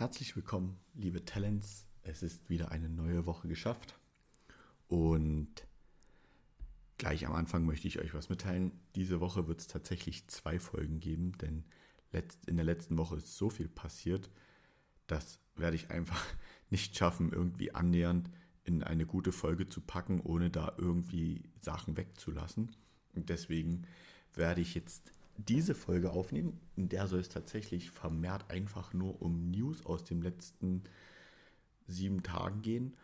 [0.00, 1.84] Herzlich willkommen, liebe Talents.
[2.00, 3.98] Es ist wieder eine neue Woche geschafft.
[4.88, 5.50] Und
[6.96, 8.72] gleich am Anfang möchte ich euch was mitteilen.
[8.94, 11.64] Diese Woche wird es tatsächlich zwei Folgen geben, denn
[12.46, 14.30] in der letzten Woche ist so viel passiert,
[15.06, 16.24] das werde ich einfach
[16.70, 18.30] nicht schaffen, irgendwie annähernd
[18.64, 22.74] in eine gute Folge zu packen, ohne da irgendwie Sachen wegzulassen.
[23.12, 23.86] Und deswegen
[24.32, 25.12] werde ich jetzt
[25.44, 26.60] diese Folge aufnehmen.
[26.76, 30.84] In der soll es tatsächlich vermehrt einfach nur um News aus den letzten
[31.86, 32.96] sieben Tagen gehen.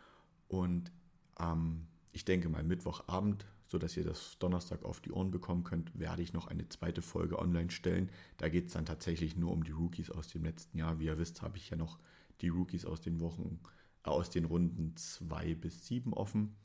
[0.48, 0.92] Und
[1.40, 6.22] ähm, ich denke mal Mittwochabend, sodass ihr das Donnerstag auf die Ohren bekommen könnt, werde
[6.22, 8.10] ich noch eine zweite Folge online stellen.
[8.36, 10.98] Da geht es dann tatsächlich nur um die Rookies aus dem letzten Jahr.
[10.98, 11.98] Wie ihr wisst, habe ich ja noch
[12.40, 13.60] die Rookies aus den Wochen,
[14.04, 16.56] äh, aus den Runden 2 bis 7 offen.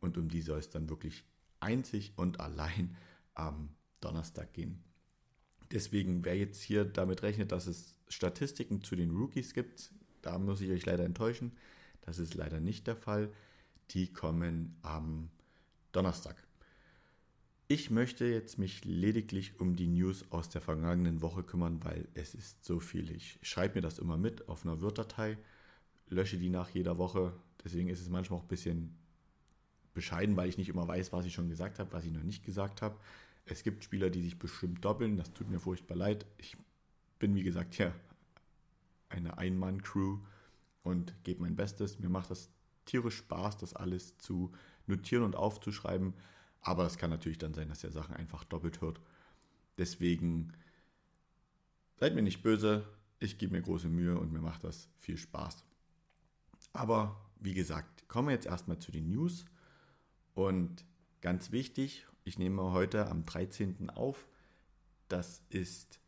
[0.00, 1.24] Und um die soll es dann wirklich
[1.60, 2.96] einzig und allein
[3.34, 4.82] am Donnerstag gehen.
[5.72, 10.60] Deswegen, wer jetzt hier damit rechnet, dass es Statistiken zu den Rookies gibt, da muss
[10.60, 11.52] ich euch leider enttäuschen.
[12.02, 13.32] Das ist leider nicht der Fall.
[13.90, 15.30] Die kommen am
[15.92, 16.36] Donnerstag.
[17.68, 22.34] Ich möchte jetzt mich lediglich um die News aus der vergangenen Woche kümmern, weil es
[22.34, 23.12] ist so viel.
[23.12, 25.38] Ich schreibe mir das immer mit auf einer Word-Datei,
[26.08, 27.32] lösche die nach jeder Woche.
[27.62, 28.96] Deswegen ist es manchmal auch ein bisschen
[29.94, 32.44] bescheiden, weil ich nicht immer weiß, was ich schon gesagt habe, was ich noch nicht
[32.44, 32.96] gesagt habe.
[33.44, 35.16] Es gibt Spieler, die sich bestimmt doppeln.
[35.16, 36.26] Das tut mir furchtbar leid.
[36.38, 36.56] Ich
[37.18, 37.92] bin, wie gesagt, ja
[39.08, 40.18] eine Ein-Mann-Crew
[40.82, 41.98] und gebe mein Bestes.
[41.98, 42.50] Mir macht das
[42.84, 44.52] tierisch Spaß, das alles zu
[44.86, 46.14] notieren und aufzuschreiben.
[46.60, 49.00] Aber es kann natürlich dann sein, dass ihr Sachen einfach doppelt hört.
[49.78, 50.52] Deswegen
[51.96, 52.86] seid mir nicht böse.
[53.18, 55.64] Ich gebe mir große Mühe und mir macht das viel Spaß.
[56.72, 59.44] Aber wie gesagt, kommen wir jetzt erstmal zu den News.
[60.34, 60.84] Und
[61.20, 63.90] ganz wichtig, ich nehme heute am 13.
[63.90, 64.26] auf.
[65.08, 66.00] Das ist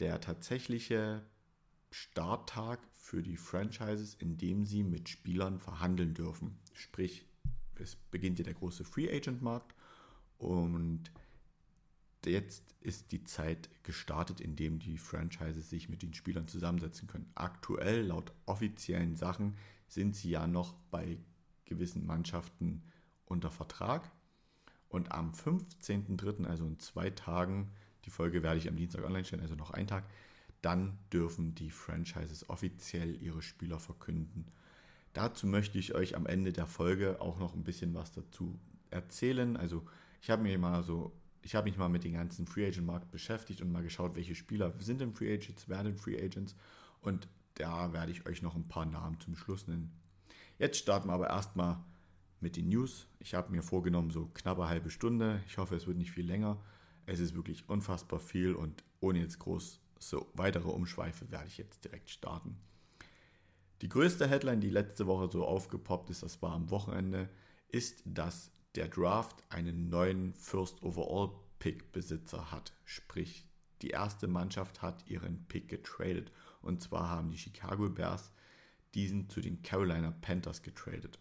[0.00, 1.22] der tatsächliche
[1.90, 6.58] Starttag für die Franchises, in dem sie mit Spielern verhandeln dürfen.
[6.72, 7.26] Sprich,
[7.76, 9.74] es beginnt hier der große Free Agent Markt
[10.38, 11.10] und
[12.24, 17.30] jetzt ist die Zeit gestartet, in dem die Franchises sich mit den Spielern zusammensetzen können.
[17.34, 19.56] Aktuell, laut offiziellen Sachen,
[19.88, 21.18] sind sie ja noch bei
[21.64, 22.82] gewissen Mannschaften
[23.24, 24.10] unter Vertrag.
[24.92, 27.70] Und am 15.03., also in zwei Tagen,
[28.04, 30.04] die Folge werde ich am Dienstag online stellen, also noch einen Tag,
[30.60, 34.44] dann dürfen die Franchises offiziell ihre Spieler verkünden.
[35.14, 38.60] Dazu möchte ich euch am Ende der Folge auch noch ein bisschen was dazu
[38.90, 39.56] erzählen.
[39.56, 39.82] Also
[40.20, 43.10] ich habe mir mal so, ich habe mich mal mit dem ganzen Free Agent Markt
[43.10, 46.54] beschäftigt und mal geschaut, welche Spieler sind denn Free Agents, werden Free Agents
[47.00, 49.90] und da werde ich euch noch ein paar Namen zum Schluss nennen.
[50.58, 51.78] Jetzt starten wir aber erstmal
[52.42, 53.06] mit den News.
[53.20, 55.42] Ich habe mir vorgenommen, so knappe halbe Stunde.
[55.46, 56.58] Ich hoffe, es wird nicht viel länger.
[57.06, 61.84] Es ist wirklich unfassbar viel und ohne jetzt groß so weitere Umschweife werde ich jetzt
[61.84, 62.56] direkt starten.
[63.80, 67.28] Die größte Headline, die letzte Woche so aufgepoppt ist, das war am Wochenende,
[67.68, 72.72] ist, dass der Draft einen neuen First Overall Pick Besitzer hat.
[72.84, 73.46] Sprich,
[73.82, 76.32] die erste Mannschaft hat ihren Pick getradet.
[76.60, 78.32] Und zwar haben die Chicago Bears
[78.94, 81.18] diesen zu den Carolina Panthers getradet.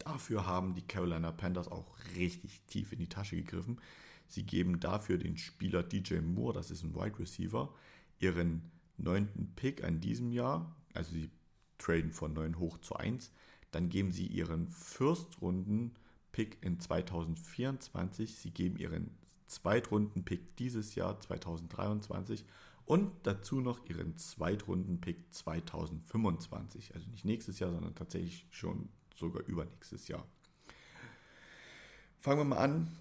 [0.00, 3.80] Dafür haben die Carolina Panthers auch richtig tief in die Tasche gegriffen.
[4.26, 7.74] Sie geben dafür den Spieler DJ Moore, das ist ein Wide Receiver,
[8.18, 10.74] ihren neunten Pick an diesem Jahr.
[10.94, 11.30] Also sie
[11.78, 13.32] traden von 9 hoch zu 1.
[13.70, 18.36] Dann geben sie ihren First-Runden-Pick in 2024.
[18.36, 19.10] Sie geben ihren
[19.46, 22.44] Zweitrunden-Pick dieses Jahr 2023
[22.84, 26.94] und dazu noch ihren Zweitrunden-Pick 2025.
[26.94, 28.88] Also nicht nächstes Jahr, sondern tatsächlich schon
[29.20, 30.26] sogar übernächstes Jahr.
[32.20, 32.96] Fangen wir mal an,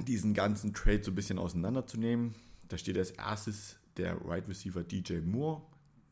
[0.00, 2.34] diesen ganzen Trade so ein bisschen auseinanderzunehmen.
[2.68, 5.62] Da steht als erstes der Wide right Receiver DJ Moore.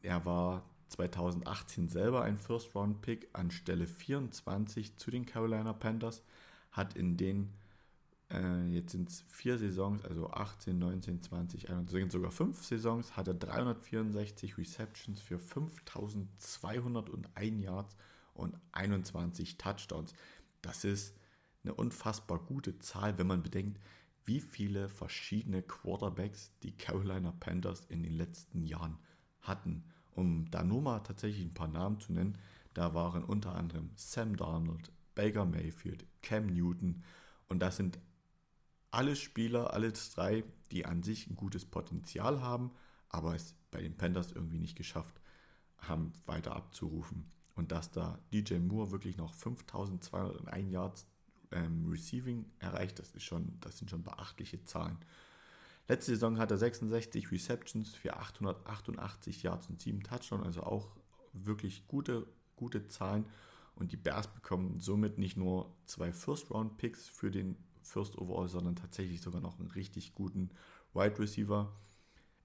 [0.02, 6.22] Er war 2018 selber ein First-Round-Pick an Stelle 24 zu den Carolina Panthers,
[6.70, 7.50] hat in den,
[8.30, 13.28] äh, jetzt sind es vier Saisons, also 18, 19, 20, 21, sogar fünf Saisons, hat
[13.28, 17.96] er 364 Receptions für 5201 Yards
[18.34, 20.14] und 21 Touchdowns.
[20.60, 21.14] Das ist
[21.62, 23.80] eine unfassbar gute Zahl, wenn man bedenkt,
[24.24, 28.98] wie viele verschiedene Quarterbacks die Carolina Panthers in den letzten Jahren
[29.40, 29.84] hatten.
[30.12, 32.38] Um da nur mal tatsächlich ein paar Namen zu nennen,
[32.74, 37.02] da waren unter anderem Sam Darnold, Baker Mayfield, Cam Newton
[37.48, 37.98] und das sind
[38.90, 42.70] alle Spieler, alle drei, die an sich ein gutes Potenzial haben,
[43.08, 45.20] aber es bei den Panthers irgendwie nicht geschafft
[45.78, 47.30] haben, weiter abzurufen.
[47.54, 51.06] Und dass da DJ Moore wirklich noch 5201 Yards
[51.50, 54.96] ähm, Receiving erreicht, das, ist schon, das sind schon beachtliche Zahlen.
[55.88, 60.96] Letzte Saison hat er 66 Receptions für 888 Yards und 7 Touchdowns, also auch
[61.32, 62.26] wirklich gute,
[62.56, 63.26] gute Zahlen.
[63.74, 69.20] Und die Bears bekommen somit nicht nur zwei First-Round-Picks für den First Overall, sondern tatsächlich
[69.20, 70.50] sogar noch einen richtig guten
[70.94, 71.72] Wide Receiver.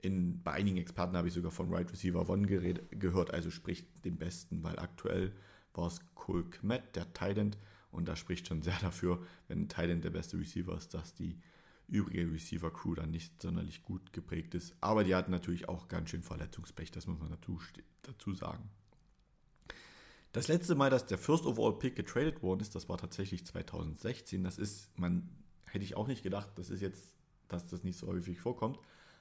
[0.02, 3.86] In, bei einigen Experten habe ich sogar von Wide Receiver One gered, gehört, also sprich
[4.04, 5.34] den besten, weil aktuell
[5.74, 7.56] war es Cole Kmet, der Titan,
[7.92, 11.40] und da spricht schon sehr dafür, wenn ein Titan der beste Receiver ist, dass die
[11.88, 14.76] übrige Receiver-Crew dann nicht sonderlich gut geprägt ist.
[14.82, 17.60] Aber die hatten natürlich auch ganz schön Verletzungspech, das muss man dazu,
[18.04, 18.70] dazu sagen.
[20.34, 24.44] Das letzte Mal, dass der First Overall Pick getradet worden ist, das war tatsächlich 2016.
[24.44, 25.30] Das ist, man
[25.66, 27.16] hätte ich auch nicht gedacht, das ist jetzt,
[27.48, 28.78] dass das nicht so häufig vorkommt.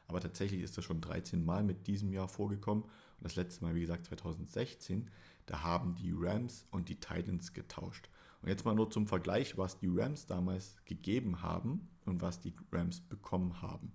[0.08, 2.84] Aber tatsächlich ist das schon 13 Mal mit diesem Jahr vorgekommen.
[2.84, 5.10] Und das letzte Mal, wie gesagt, 2016,
[5.46, 8.08] da haben die Rams und die Titans getauscht.
[8.42, 12.54] Und jetzt mal nur zum Vergleich, was die Rams damals gegeben haben und was die
[12.70, 13.92] Rams bekommen haben.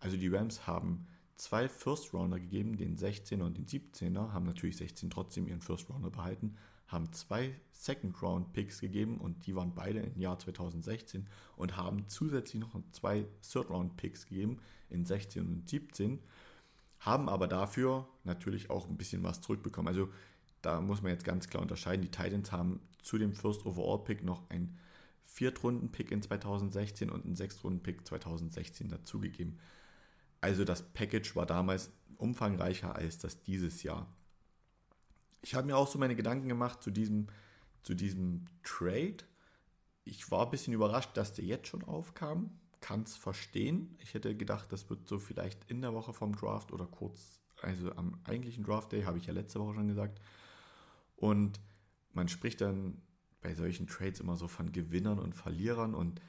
[0.00, 1.06] Also die Rams haben
[1.36, 5.88] zwei First Rounder gegeben, den 16er und den 17er, haben natürlich 16 trotzdem ihren First
[5.88, 6.56] Rounder behalten,
[6.88, 11.26] haben zwei Second Round Picks gegeben und die waren beide im Jahr 2016
[11.56, 14.58] und haben zusätzlich noch zwei Third Round Picks gegeben
[14.90, 16.18] in 16 und 17,
[17.00, 19.88] haben aber dafür natürlich auch ein bisschen was zurückbekommen.
[19.88, 20.08] Also
[20.62, 22.02] da muss man jetzt ganz klar unterscheiden.
[22.02, 24.76] Die Titans haben zu dem First Overall Pick noch ein
[25.26, 29.58] Viertrunden-Pick in 2016 und einen Sechstrunden-Pick 2016 dazugegeben.
[30.40, 34.06] Also das Package war damals umfangreicher als das dieses Jahr.
[35.40, 37.28] Ich habe mir auch so meine Gedanken gemacht zu diesem,
[37.82, 39.18] zu diesem Trade.
[40.04, 42.58] Ich war ein bisschen überrascht, dass der jetzt schon aufkam.
[42.80, 43.96] Kann es verstehen.
[44.00, 47.92] Ich hätte gedacht, das wird so vielleicht in der Woche vom Draft oder kurz, also
[47.96, 50.20] am eigentlichen Draft Day, habe ich ja letzte Woche schon gesagt.
[51.16, 51.60] Und
[52.12, 53.02] man spricht dann
[53.40, 56.20] bei solchen Trades immer so von Gewinnern und Verlierern und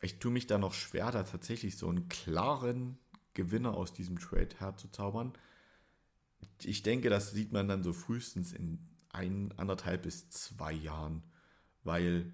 [0.00, 2.98] ich tue mich da noch schwer, da tatsächlich so einen klaren
[3.34, 5.32] Gewinner aus diesem Trade herzuzaubern.
[6.62, 8.78] Ich denke, das sieht man dann so frühestens in
[9.10, 11.22] ein, anderthalb bis zwei Jahren,
[11.84, 12.32] weil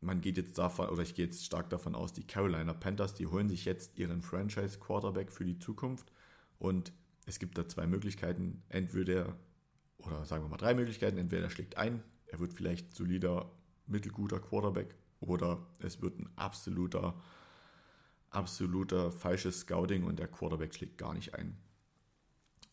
[0.00, 3.26] man geht jetzt davon, oder ich gehe jetzt stark davon aus, die Carolina Panthers, die
[3.26, 6.10] holen sich jetzt ihren Franchise Quarterback für die Zukunft
[6.58, 6.92] und
[7.26, 8.62] es gibt da zwei Möglichkeiten.
[8.68, 9.36] Entweder
[10.06, 11.18] oder sagen wir mal drei Möglichkeiten.
[11.18, 13.50] Entweder er schlägt ein, er wird vielleicht solider,
[13.86, 17.20] mittelguter Quarterback oder es wird ein absoluter,
[18.30, 21.56] absoluter falsches Scouting und der Quarterback schlägt gar nicht ein.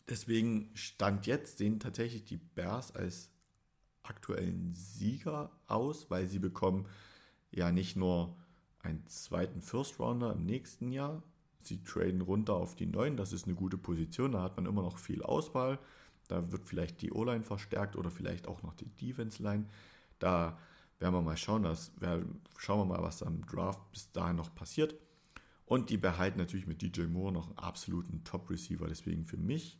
[0.08, 3.30] Deswegen stand jetzt sehen tatsächlich die Bears als
[4.02, 6.86] aktuellen Sieger aus, weil sie bekommen
[7.50, 8.36] ja nicht nur
[8.80, 11.22] einen zweiten First Rounder im nächsten Jahr,
[11.60, 14.82] sie traden runter auf die neuen, das ist eine gute Position, da hat man immer
[14.82, 15.78] noch viel Auswahl.
[16.28, 19.64] Da wird vielleicht die O-Line verstärkt oder vielleicht auch noch die Defense-Line.
[20.18, 20.58] Da
[20.98, 21.62] werden wir mal schauen.
[21.62, 21.90] Das,
[22.58, 24.94] schauen wir mal, was am Draft bis dahin noch passiert.
[25.64, 28.86] Und die behalten natürlich mit DJ Moore noch einen absoluten Top-Receiver.
[28.86, 29.78] Deswegen für mich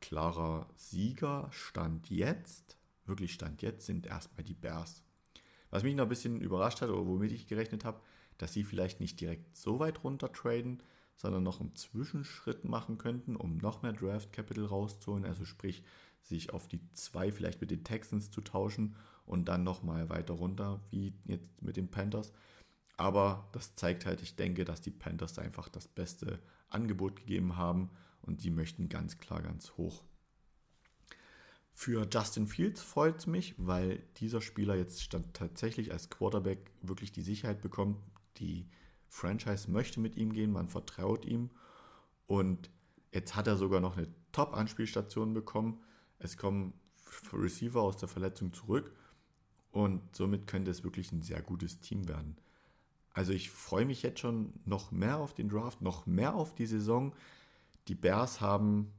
[0.00, 2.76] klarer Sieger Stand jetzt,
[3.06, 5.02] wirklich Stand jetzt, sind erstmal die Bears.
[5.70, 8.00] Was mich noch ein bisschen überrascht hat oder womit ich gerechnet habe,
[8.38, 10.82] dass sie vielleicht nicht direkt so weit runter traden,
[11.14, 15.26] sondern noch einen Zwischenschritt machen könnten, um noch mehr Draft Capital rauszuholen.
[15.26, 15.84] Also sprich,
[16.22, 20.80] sich auf die zwei vielleicht mit den Texans zu tauschen und dann nochmal weiter runter,
[20.90, 22.32] wie jetzt mit den Panthers.
[22.96, 26.38] Aber das zeigt halt, ich denke, dass die Panthers einfach das beste
[26.68, 27.90] Angebot gegeben haben
[28.22, 30.02] und die möchten ganz klar ganz hoch.
[31.72, 37.22] Für Justin Fields freut es mich, weil dieser Spieler jetzt tatsächlich als Quarterback wirklich die
[37.22, 37.96] Sicherheit bekommt,
[38.36, 38.68] die
[39.08, 41.50] Franchise möchte mit ihm gehen, man vertraut ihm.
[42.26, 42.70] Und
[43.12, 45.80] jetzt hat er sogar noch eine Top-Anspielstation bekommen.
[46.18, 46.74] Es kommen
[47.32, 48.92] Receiver aus der Verletzung zurück
[49.72, 52.36] und somit könnte es wirklich ein sehr gutes Team werden.
[53.12, 56.66] Also ich freue mich jetzt schon noch mehr auf den Draft, noch mehr auf die
[56.66, 57.14] Saison.
[57.90, 58.92] Die Bears haben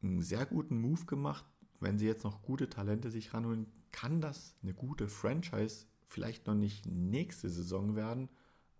[0.00, 1.44] einen sehr guten Move gemacht.
[1.80, 6.54] Wenn sie jetzt noch gute Talente sich ranholen, kann das eine gute Franchise vielleicht noch
[6.54, 8.28] nicht nächste Saison werden,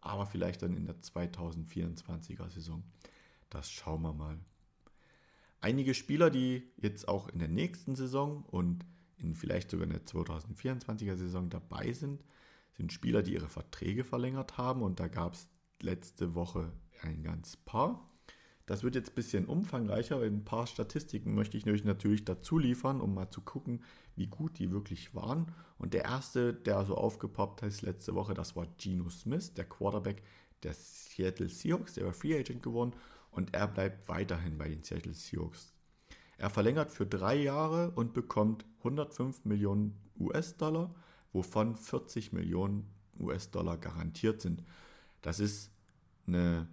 [0.00, 2.84] aber vielleicht dann in der 2024er Saison.
[3.50, 4.38] Das schauen wir mal.
[5.60, 10.06] Einige Spieler, die jetzt auch in der nächsten Saison und in vielleicht sogar in der
[10.06, 12.22] 2024er Saison dabei sind,
[12.76, 15.48] sind Spieler, die ihre Verträge verlängert haben und da gab es
[15.82, 16.70] letzte Woche
[17.02, 18.08] ein ganz paar.
[18.66, 20.20] Das wird jetzt ein bisschen umfangreicher.
[20.20, 23.82] Ein paar Statistiken möchte ich euch natürlich dazu liefern, um mal zu gucken,
[24.16, 25.52] wie gut die wirklich waren.
[25.78, 30.22] Und der erste, der so aufgepoppt ist letzte Woche, das war Geno Smith, der Quarterback
[30.64, 31.94] der Seattle Seahawks.
[31.94, 32.92] Der war Free Agent geworden
[33.30, 35.72] und er bleibt weiterhin bei den Seattle Seahawks.
[36.36, 40.92] Er verlängert für drei Jahre und bekommt 105 Millionen US-Dollar,
[41.32, 44.64] wovon 40 Millionen US-Dollar garantiert sind.
[45.22, 45.70] Das ist
[46.26, 46.68] eine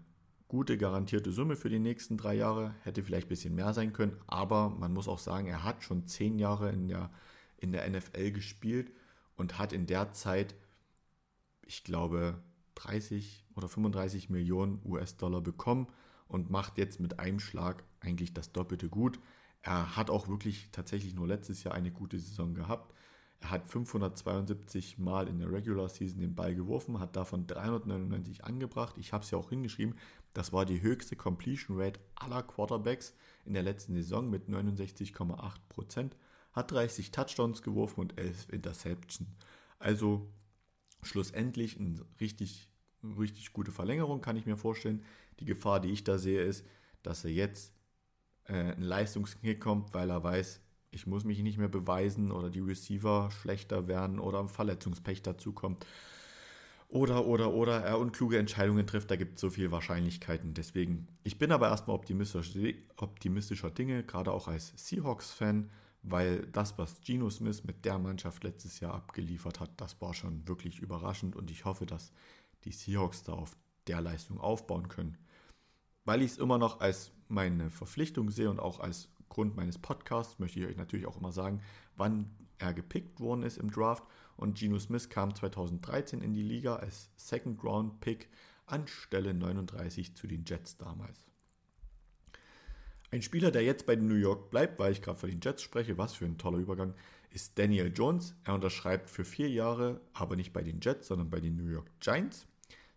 [0.53, 2.75] gute garantierte Summe für die nächsten drei Jahre.
[2.83, 6.05] Hätte vielleicht ein bisschen mehr sein können, aber man muss auch sagen, er hat schon
[6.05, 7.09] zehn Jahre in der,
[7.57, 8.91] in der NFL gespielt
[9.35, 10.53] und hat in der Zeit,
[11.65, 12.37] ich glaube,
[12.75, 15.87] 30 oder 35 Millionen US-Dollar bekommen
[16.27, 19.19] und macht jetzt mit einem Schlag eigentlich das Doppelte gut.
[19.63, 22.93] Er hat auch wirklich tatsächlich nur letztes Jahr eine gute Saison gehabt.
[23.43, 28.97] Hat 572 Mal in der Regular Season den Ball geworfen, hat davon 399 angebracht.
[28.97, 29.95] Ich habe es ja auch hingeschrieben,
[30.33, 33.13] das war die höchste Completion Rate aller Quarterbacks
[33.45, 36.11] in der letzten Saison mit 69,8%.
[36.53, 39.29] Hat 30 Touchdowns geworfen und 11 Interceptions.
[39.79, 40.31] Also
[41.03, 42.69] schlussendlich eine richtig,
[43.03, 45.03] richtig gute Verlängerung, kann ich mir vorstellen.
[45.39, 46.65] Die Gefahr, die ich da sehe, ist,
[47.03, 47.73] dass er jetzt
[48.45, 50.61] äh, ein Leistungsknick kommt, weil er weiß,
[50.93, 55.85] ich muss mich nicht mehr beweisen oder die Receiver schlechter werden oder ein Verletzungspech dazukommt.
[56.89, 60.53] Oder, oder, oder er unkluge Entscheidungen trifft, da gibt es so viele Wahrscheinlichkeiten.
[60.53, 65.71] Deswegen, ich bin aber erstmal optimistischer, optimistischer Dinge, gerade auch als Seahawks-Fan,
[66.03, 70.47] weil das, was Geno Smith mit der Mannschaft letztes Jahr abgeliefert hat, das war schon
[70.47, 72.11] wirklich überraschend und ich hoffe, dass
[72.63, 73.57] die Seahawks da auf
[73.87, 75.17] der Leistung aufbauen können.
[76.05, 80.39] Weil ich es immer noch als meine Verpflichtung sehe und auch als Grund meines Podcasts
[80.39, 81.61] möchte ich euch natürlich auch immer sagen,
[81.95, 84.03] wann er gepickt worden ist im Draft.
[84.37, 88.29] Und Geno Smith kam 2013 in die Liga als Second Round Pick
[88.65, 91.25] an Stelle 39 zu den Jets damals.
[93.11, 95.61] Ein Spieler, der jetzt bei den New York bleibt, weil ich gerade von den Jets
[95.61, 96.95] spreche, was für ein toller Übergang,
[97.29, 98.35] ist Daniel Jones.
[98.43, 101.91] Er unterschreibt für vier Jahre, aber nicht bei den Jets, sondern bei den New York
[101.99, 102.47] Giants.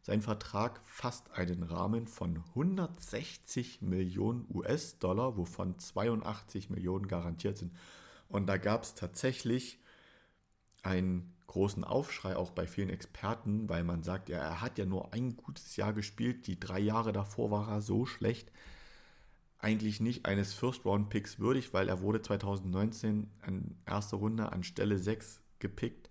[0.06, 7.72] Sein Vertrag fasst einen Rahmen von 160 Millionen US-Dollar, wovon 82 Millionen garantiert sind.
[8.28, 9.80] Und da gab es tatsächlich
[10.84, 15.12] einen großen Aufschrei auch bei vielen Experten, weil man sagt, ja, er hat ja nur
[15.12, 18.52] ein gutes Jahr gespielt, die drei Jahre davor war er so schlecht.
[19.58, 25.40] Eigentlich nicht eines First-Round-Picks würdig, weil er wurde 2019 in erster Runde an Stelle 6
[25.58, 26.10] gepickt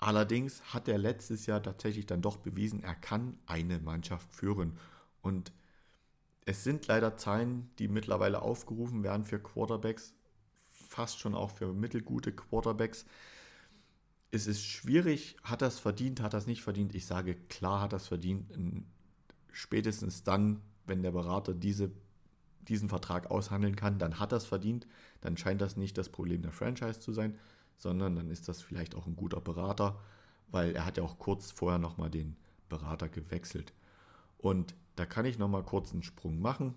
[0.00, 4.78] Allerdings hat er letztes Jahr tatsächlich dann doch bewiesen, er kann eine Mannschaft führen.
[5.20, 5.52] Und
[6.46, 10.14] es sind leider Zahlen, die mittlerweile aufgerufen werden für Quarterbacks,
[10.70, 13.04] fast schon auch für mittelgute Quarterbacks.
[14.30, 16.94] Es ist schwierig, hat es verdient, hat es nicht verdient.
[16.94, 18.46] Ich sage klar, hat es verdient.
[19.52, 21.92] Spätestens dann, wenn der Berater diese,
[22.62, 24.86] diesen Vertrag aushandeln kann, dann hat es verdient.
[25.20, 27.36] Dann scheint das nicht das Problem der Franchise zu sein
[27.80, 30.00] sondern dann ist das vielleicht auch ein guter Berater,
[30.48, 32.36] weil er hat ja auch kurz vorher nochmal den
[32.68, 33.72] Berater gewechselt.
[34.38, 36.74] Und da kann ich nochmal kurz einen Sprung machen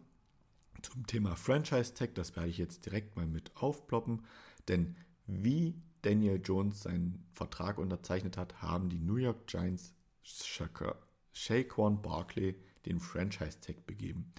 [0.82, 2.16] zum Thema Franchise Tag.
[2.16, 4.24] Das werde ich jetzt direkt mal mit aufploppen,
[4.68, 4.96] denn
[5.28, 9.94] wie Daniel Jones seinen Vertrag unterzeichnet hat, haben die New York Giants
[10.24, 12.56] Shaquan Barkley
[12.86, 14.34] den Franchise Tag begeben.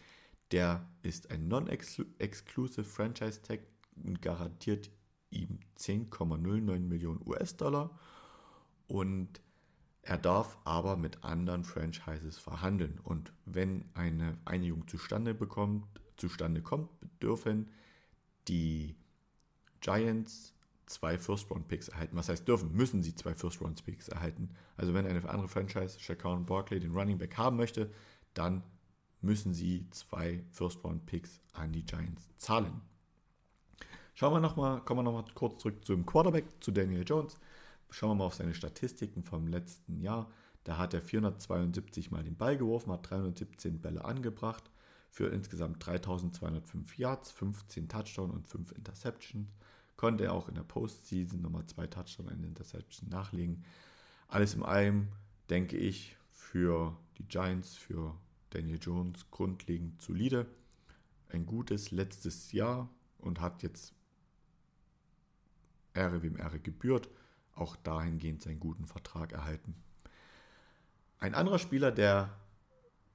[0.50, 3.61] Der ist ein non-exclusive Franchise Tag
[4.02, 4.90] und garantiert
[5.34, 7.90] ihm 10,09 Millionen US-Dollar
[8.86, 9.40] und
[10.02, 13.00] er darf aber mit anderen Franchises verhandeln.
[13.02, 15.86] Und wenn eine Einigung zustande, bekommt,
[16.16, 16.90] zustande kommt,
[17.22, 17.70] dürfen
[18.46, 18.96] die
[19.80, 20.54] Giants
[20.86, 22.16] zwei First-Round-Picks erhalten.
[22.16, 22.72] Was heißt dürfen?
[22.72, 24.50] Müssen sie zwei First-Round-Picks erhalten.
[24.76, 27.90] Also wenn eine andere Franchise, Shaquan Barkley, den Running Back haben möchte,
[28.34, 28.62] dann
[29.22, 32.82] müssen sie zwei First-Round-Picks an die Giants zahlen.
[34.16, 37.37] Schauen wir nochmal, kommen wir nochmal kurz zurück zum Quarterback, zu Daniel Jones.
[37.90, 40.30] Schauen wir mal auf seine Statistiken vom letzten Jahr.
[40.62, 44.71] Da hat er 472 Mal den Ball geworfen, hat 317 Bälle angebracht
[45.11, 49.49] für insgesamt 3205 Yards, 15 Touchdowns und 5 Interceptions.
[49.97, 53.64] Konnte er auch in der Postseason nochmal zwei Touchdowns und eine Interception nachlegen.
[54.28, 55.09] Alles in allem
[55.50, 58.14] denke ich für die Giants, für
[58.50, 60.47] Daniel Jones grundlegend solide.
[61.30, 63.92] Ein gutes letztes Jahr und hat jetzt
[65.94, 67.08] Ehre wem Ehre gebührt,
[67.54, 69.74] auch dahingehend seinen guten Vertrag erhalten.
[71.18, 72.36] Ein anderer Spieler, der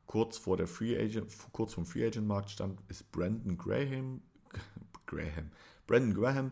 [0.06, 4.22] kurz vor der Free Agent, kurz vom Free Agent Markt stand, ist Brandon Graham,
[5.06, 5.52] Graham,
[5.86, 6.52] Brandon Graham,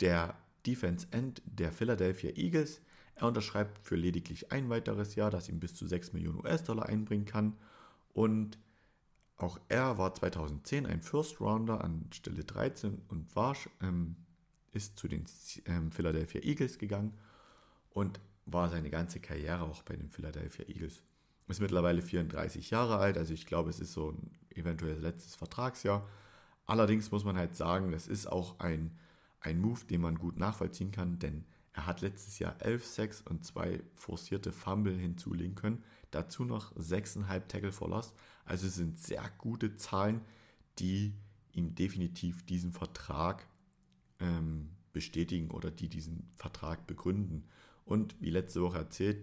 [0.00, 0.36] der
[0.66, 2.80] Defense End der Philadelphia Eagles.
[3.16, 7.24] Er unterschreibt für lediglich ein weiteres Jahr, das ihm bis zu 6 Millionen US-Dollar einbringen
[7.24, 7.56] kann.
[8.12, 8.58] Und
[9.36, 14.16] auch er war 2010 ein First Rounder an Stelle 13 und war ähm,
[14.72, 15.24] ist zu den
[15.66, 17.12] ähm, Philadelphia Eagles gegangen
[17.90, 21.02] und war seine ganze Karriere auch bei den Philadelphia Eagles.
[21.48, 26.08] Ist mittlerweile 34 Jahre alt, also ich glaube, es ist so ein eventuell letztes Vertragsjahr.
[26.66, 28.96] Allerdings muss man halt sagen, das ist auch ein,
[29.40, 33.44] ein Move, den man gut nachvollziehen kann, denn er hat letztes Jahr 11 Sacks und
[33.44, 35.82] zwei forcierte Fumble hinzulegen können.
[36.10, 38.14] Dazu noch 6,5 Tackle for Loss.
[38.44, 40.20] Also es sind sehr gute Zahlen,
[40.78, 41.14] die
[41.52, 43.46] ihm definitiv diesen Vertrag
[44.22, 47.44] ähm, bestätigen oder die diesen Vertrag begründen.
[47.84, 49.18] Und wie letzte Woche erzählt,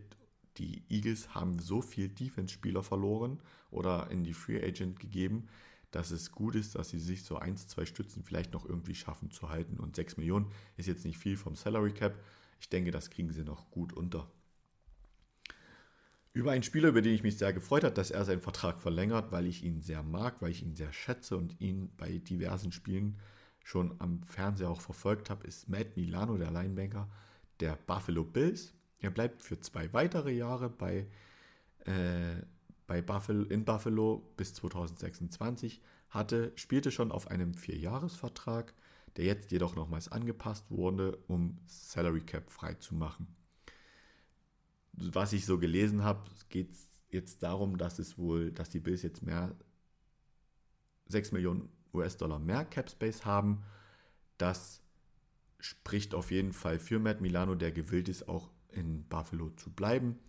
[0.57, 3.39] die Eagles haben so viel Defense-Spieler verloren
[3.71, 5.47] oder in die Free Agent gegeben,
[5.91, 9.31] dass es gut ist, dass sie sich so eins, zwei Stützen vielleicht noch irgendwie schaffen
[9.31, 9.79] zu halten.
[9.79, 12.21] Und 6 Millionen ist jetzt nicht viel vom Salary Cap.
[12.59, 14.29] Ich denke, das kriegen sie noch gut unter.
[16.33, 19.31] Über einen Spieler, über den ich mich sehr gefreut habe, dass er seinen Vertrag verlängert,
[19.31, 23.17] weil ich ihn sehr mag, weil ich ihn sehr schätze und ihn bei diversen Spielen
[23.69, 27.09] schon am Fernseher auch verfolgt habe, ist Matt Milano, der Linebanker
[27.59, 28.73] der Buffalo Bills.
[28.99, 31.07] Er bleibt für zwei weitere Jahre bei,
[31.85, 32.41] äh,
[32.87, 38.73] bei Buffalo, in Buffalo bis 2026, hatte, spielte schon auf einem Vierjahresvertrag,
[39.17, 43.27] der jetzt jedoch nochmals angepasst wurde, um Salary Cap frei zu machen
[44.99, 49.01] was ich so gelesen habe, geht es jetzt darum, dass es wohl, dass die Bills
[49.01, 49.55] jetzt mehr
[51.07, 53.63] 6 Millionen US-Dollar mehr Cap Space haben.
[54.37, 54.81] Das
[55.59, 60.19] spricht auf jeden Fall für Matt Milano, der gewillt ist, auch in Buffalo zu bleiben.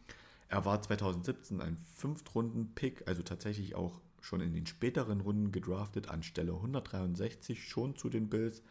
[0.49, 6.53] Er war 2017 ein Fünftrunden-Pick, also tatsächlich auch schon in den späteren Runden gedraftet, anstelle
[6.53, 8.63] 163 schon zu den Bills.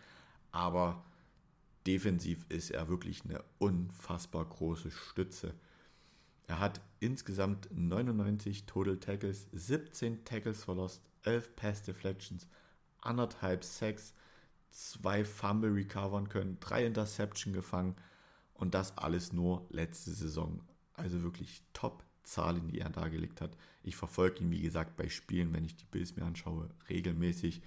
[0.52, 1.06] Aber
[1.88, 5.54] defensiv ist er wirklich eine unfassbar große Stütze.
[6.48, 12.48] Er hat insgesamt 99 Total Tackles, 17 Tackles verlost, 11 Pass Deflections,
[13.02, 14.14] anderthalb Sacks,
[14.72, 17.96] zwei Fumble recovern können, drei Interception gefangen
[18.54, 20.62] und das alles nur letzte Saison.
[20.94, 23.56] Also wirklich Top-Zahlen, die er dargelegt hat.
[23.84, 27.62] Ich verfolge ihn, wie gesagt, bei Spielen, wenn ich die Bills mir anschaue, regelmäßig,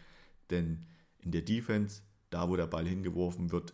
[0.51, 0.87] denn
[1.19, 3.73] in der Defense, da wo der Ball hingeworfen wird,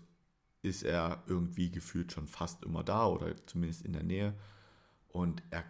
[0.62, 4.34] ist er irgendwie gefühlt schon fast immer da oder zumindest in der Nähe.
[5.08, 5.64] Und er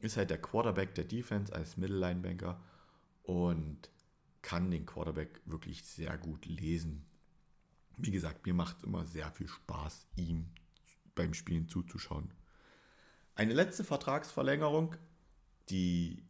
[0.00, 2.60] ist halt der Quarterback der Defense als Mittellinebanker
[3.22, 3.90] und
[4.44, 7.06] kann den Quarterback wirklich sehr gut lesen.
[7.96, 10.50] Wie gesagt, mir macht immer sehr viel Spaß, ihm
[11.14, 12.30] beim Spielen zuzuschauen.
[13.34, 14.96] Eine letzte Vertragsverlängerung,
[15.70, 16.22] die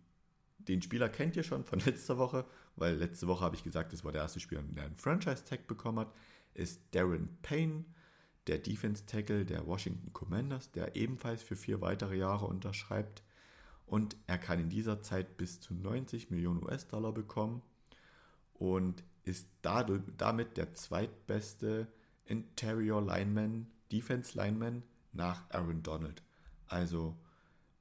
[0.59, 2.47] den Spieler kennt ihr schon von letzter Woche,
[2.77, 5.99] weil letzte Woche habe ich gesagt, das war der erste Spieler, der einen Franchise-Tag bekommen
[5.99, 6.15] hat,
[6.55, 7.85] ist Darren Payne
[8.47, 13.25] der Defense Tackle der Washington Commanders, der ebenfalls für vier weitere Jahre unterschreibt.
[13.87, 17.61] Und er kann in dieser Zeit bis zu 90 Millionen US-Dollar bekommen
[18.55, 21.89] und ist damit der zweitbeste
[22.25, 26.23] Interior Lineman, Defense Lineman nach Aaron Donald.
[26.67, 27.17] Also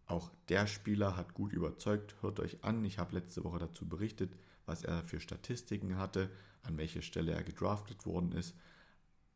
[0.06, 2.16] auch der Spieler hat gut überzeugt.
[2.22, 6.30] Hört euch an, ich habe letzte Woche dazu berichtet, was er für Statistiken hatte,
[6.62, 8.56] an welcher Stelle er gedraftet worden ist.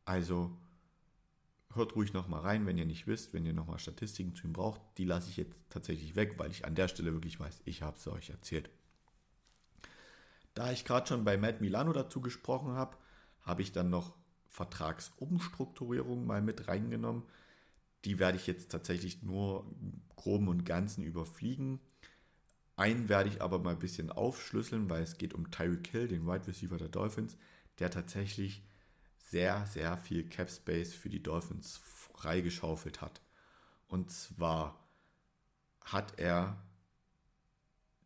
[0.05, 0.57] Also
[1.73, 4.81] hört ruhig nochmal rein, wenn ihr nicht wisst, wenn ihr nochmal Statistiken zu ihm braucht.
[4.97, 7.97] Die lasse ich jetzt tatsächlich weg, weil ich an der Stelle wirklich weiß, ich habe
[7.97, 8.69] es euch erzählt.
[10.57, 12.97] Da ich gerade schon bei Matt Milano dazu gesprochen habe,
[13.41, 14.15] habe ich dann noch
[14.47, 17.21] Vertragsumstrukturierung mal mit reingenommen.
[18.05, 19.71] Die werde ich jetzt tatsächlich nur
[20.15, 21.79] groben und ganzen überfliegen.
[22.75, 26.25] Einen werde ich aber mal ein bisschen aufschlüsseln, weil es geht um Tyreek Hill, den
[26.25, 27.37] Wide Receiver der Dolphins,
[27.77, 28.63] der tatsächlich
[29.19, 31.79] sehr, sehr viel Cap Space für die Dolphins
[32.13, 33.21] freigeschaufelt hat.
[33.87, 34.89] Und zwar
[35.81, 36.57] hat er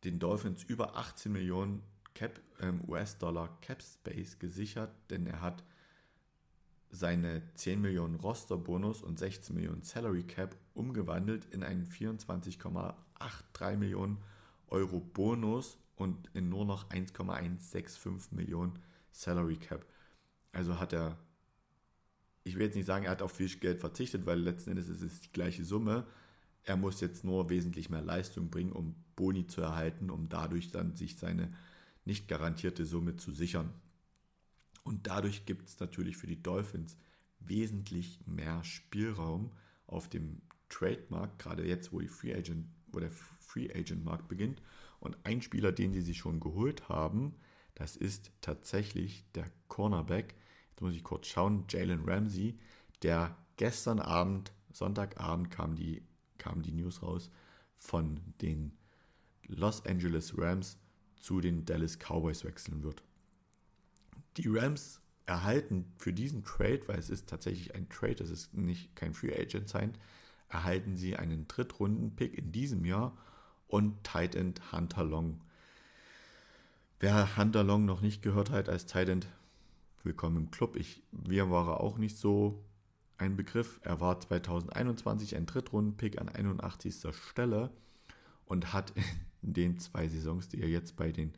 [0.03, 1.81] den Dolphins über 18 Millionen
[2.61, 5.63] ähm, US-Dollar Cap Space gesichert, denn er hat
[6.91, 14.17] seine 10 Millionen Roster-Bonus und 16 Millionen Salary Cap umgewandelt in einen 24,83 Millionen
[14.67, 18.79] Euro Bonus und in nur noch 1,165 Millionen
[19.11, 19.85] Salary Cap.
[20.51, 21.17] Also hat er,
[22.43, 25.01] ich will jetzt nicht sagen, er hat auf viel Geld verzichtet, weil letzten Endes ist
[25.01, 26.05] es die gleiche Summe.
[26.63, 30.95] Er muss jetzt nur wesentlich mehr Leistung bringen, um Boni zu erhalten, um dadurch dann
[30.95, 31.53] sich seine
[32.05, 33.73] nicht garantierte Summe zu sichern.
[34.83, 36.97] Und dadurch gibt es natürlich für die Dolphins
[37.39, 39.51] wesentlich mehr Spielraum
[39.87, 44.61] auf dem Trademark, gerade jetzt, wo, die Free Agent, wo der Free Agent Markt beginnt.
[44.99, 47.35] Und ein Spieler, den sie sich schon geholt haben,
[47.75, 50.35] das ist tatsächlich der Cornerback.
[50.69, 51.65] Jetzt muss ich kurz schauen.
[51.69, 52.59] Jalen Ramsey,
[53.01, 56.03] der gestern Abend, Sonntagabend kam die,
[56.37, 57.29] kam die News raus
[57.77, 58.77] von den
[59.47, 60.77] Los Angeles Rams
[61.21, 63.03] zu den Dallas Cowboys wechseln wird.
[64.37, 68.95] Die Rams erhalten für diesen Trade, weil es ist tatsächlich ein Trade, es ist nicht
[68.95, 69.93] kein Free Agent sein,
[70.49, 73.17] erhalten sie einen Drittrunden-Pick in diesem Jahr
[73.67, 75.41] und Tight End Hunter Long.
[76.99, 79.23] Wer Hunter Long noch nicht gehört hat als Titan,
[80.03, 80.75] willkommen im Club.
[80.75, 82.63] Ich, mir war auch nicht so
[83.17, 83.79] ein Begriff.
[83.83, 87.13] Er war 2021 ein Drittrunden-Pick an 81.
[87.13, 87.71] Stelle
[88.45, 89.03] und hat in
[89.41, 91.33] den zwei Saisons, die er jetzt bei den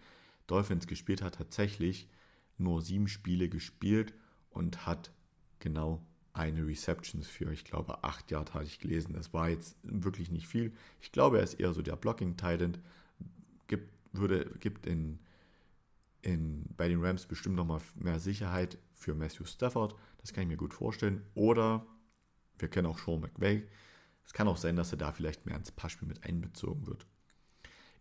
[0.47, 2.09] Dolphins gespielt hat, tatsächlich
[2.57, 4.13] nur sieben Spiele gespielt
[4.49, 5.11] und hat
[5.59, 9.13] genau eine Receptions für, ich glaube, acht Yard hatte ich gelesen.
[9.13, 10.73] Das war jetzt wirklich nicht viel.
[10.99, 12.77] Ich glaube, er ist eher so der Blocking-Titan.
[13.67, 15.19] Gibt, würde, gibt in,
[16.23, 19.95] in, bei den Rams bestimmt nochmal mehr Sicherheit für Matthew Stafford.
[20.17, 21.21] Das kann ich mir gut vorstellen.
[21.35, 21.85] Oder
[22.57, 23.67] wir kennen auch Sean McVay.
[24.25, 27.05] Es kann auch sein, dass er da vielleicht mehr ins Passspiel mit einbezogen wird.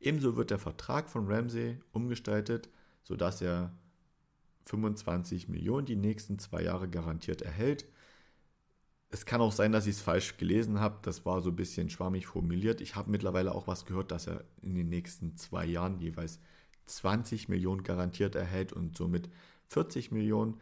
[0.02, 2.68] Ebenso wird der Vertrag von Ramsey umgestaltet,
[3.04, 3.72] sodass er
[4.66, 7.86] 25 Millionen die nächsten zwei Jahre garantiert erhält.
[9.10, 10.98] Es kann auch sein, dass ich es falsch gelesen habe.
[11.02, 12.80] Das war so ein bisschen schwammig formuliert.
[12.80, 16.40] Ich habe mittlerweile auch was gehört, dass er in den nächsten zwei Jahren jeweils
[16.86, 19.28] 20 Millionen garantiert erhält und somit
[19.68, 20.60] 40 Millionen.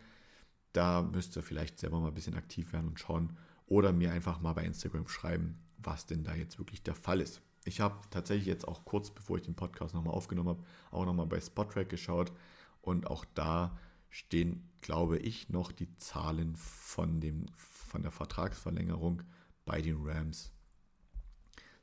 [0.74, 4.40] Da müsst ihr vielleicht selber mal ein bisschen aktiv werden und schauen oder mir einfach
[4.40, 7.40] mal bei Instagram schreiben, was denn da jetzt wirklich der Fall ist.
[7.64, 11.26] Ich habe tatsächlich jetzt auch kurz bevor ich den Podcast nochmal aufgenommen habe, auch nochmal
[11.26, 12.32] bei Spottrack geschaut
[12.80, 19.22] und auch da stehen, glaube ich, noch die Zahlen von, dem, von der Vertragsverlängerung
[19.64, 20.52] bei den Rams.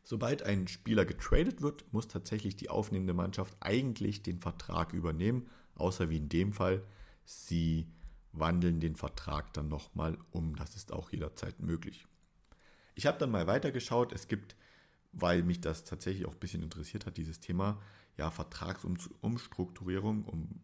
[0.03, 6.09] Sobald ein Spieler getradet wird, muss tatsächlich die aufnehmende Mannschaft eigentlich den Vertrag übernehmen, außer
[6.09, 6.83] wie in dem Fall,
[7.25, 7.87] sie
[8.31, 10.55] wandeln den Vertrag dann nochmal um.
[10.55, 12.07] Das ist auch jederzeit möglich.
[12.95, 14.13] Ich habe dann mal weitergeschaut.
[14.13, 14.55] Es gibt,
[15.11, 17.81] weil mich das tatsächlich auch ein bisschen interessiert hat, dieses Thema,
[18.17, 20.61] ja, Vertragsumstrukturierung, um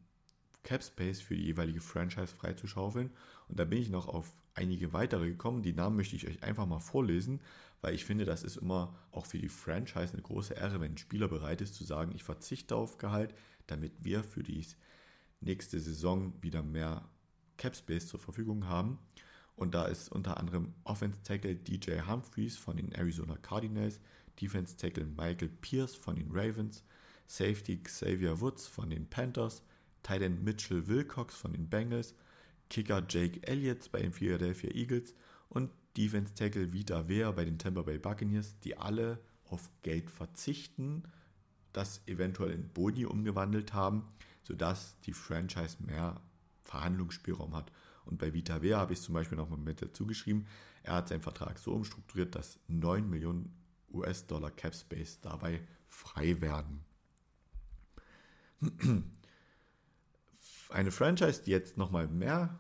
[0.64, 3.12] Cap Space für die jeweilige Franchise freizuschaufeln.
[3.48, 5.62] Und da bin ich noch auf einige weitere gekommen.
[5.62, 7.42] Die Namen möchte ich euch einfach mal vorlesen,
[7.82, 10.98] weil ich finde, das ist immer auch für die Franchise eine große Ehre, wenn ein
[10.98, 13.36] Spieler bereit ist zu sagen, ich verzichte auf Gehalt,
[13.68, 14.66] damit wir für die
[15.42, 17.08] nächste Saison wieder mehr
[17.58, 19.00] Cap Space zur Verfügung haben.
[19.56, 24.00] Und da ist unter anderem Offense Tackle DJ Humphreys von den Arizona Cardinals,
[24.40, 26.84] Defense Tackle Michael Pierce von den Ravens,
[27.28, 29.64] Safety Xavier Woods von den Panthers,
[30.04, 32.14] Tight Mitchell Wilcox von den Bengals,
[32.70, 35.14] Kicker Jake Elliott bei den Philadelphia Eagles
[35.50, 41.04] und Defense Tackle Vita Wea bei den Tampa Bay Buccaneers, die alle auf Geld verzichten,
[41.72, 44.08] das eventuell in Boni umgewandelt haben,
[44.44, 46.20] sodass die Franchise mehr
[46.62, 47.72] Verhandlungsspielraum hat.
[48.06, 50.46] Und bei Vita Vea habe ich zum Beispiel nochmal mit dazu geschrieben,
[50.84, 53.56] er hat seinen Vertrag so umstrukturiert, dass 9 Millionen
[53.94, 56.84] US-Dollar Cap Space dabei frei werden.
[60.70, 62.60] Eine Franchise, die jetzt nochmal mehr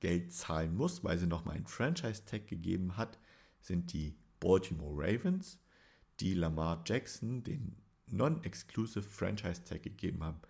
[0.00, 3.18] Geld zahlen muss, weil sie nochmal einen Franchise-Tag gegeben hat,
[3.60, 5.58] sind die Baltimore Ravens,
[6.20, 7.76] die Lamar Jackson den
[8.08, 10.40] Non-Exclusive Franchise-Tag gegeben haben.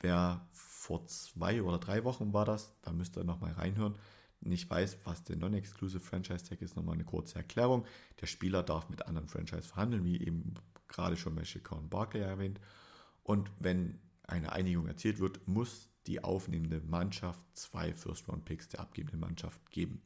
[0.00, 3.94] Wer vor zwei oder drei Wochen war das, da müsst ihr nochmal reinhören,
[4.42, 7.84] nicht weiß, was der Non-Exclusive Franchise Tag ist, nochmal eine kurze Erklärung.
[8.20, 10.54] Der Spieler darf mit anderen Franchise verhandeln, wie eben
[10.88, 12.60] gerade schon bei Chacon Barkley erwähnt.
[13.22, 19.70] Und wenn eine Einigung erzielt wird, muss die aufnehmende Mannschaft zwei First-Round-Picks der abgebenden Mannschaft
[19.70, 20.02] geben.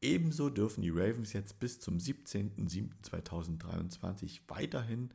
[0.00, 5.10] Ebenso dürfen die Ravens jetzt bis zum 17.07.2023 weiterhin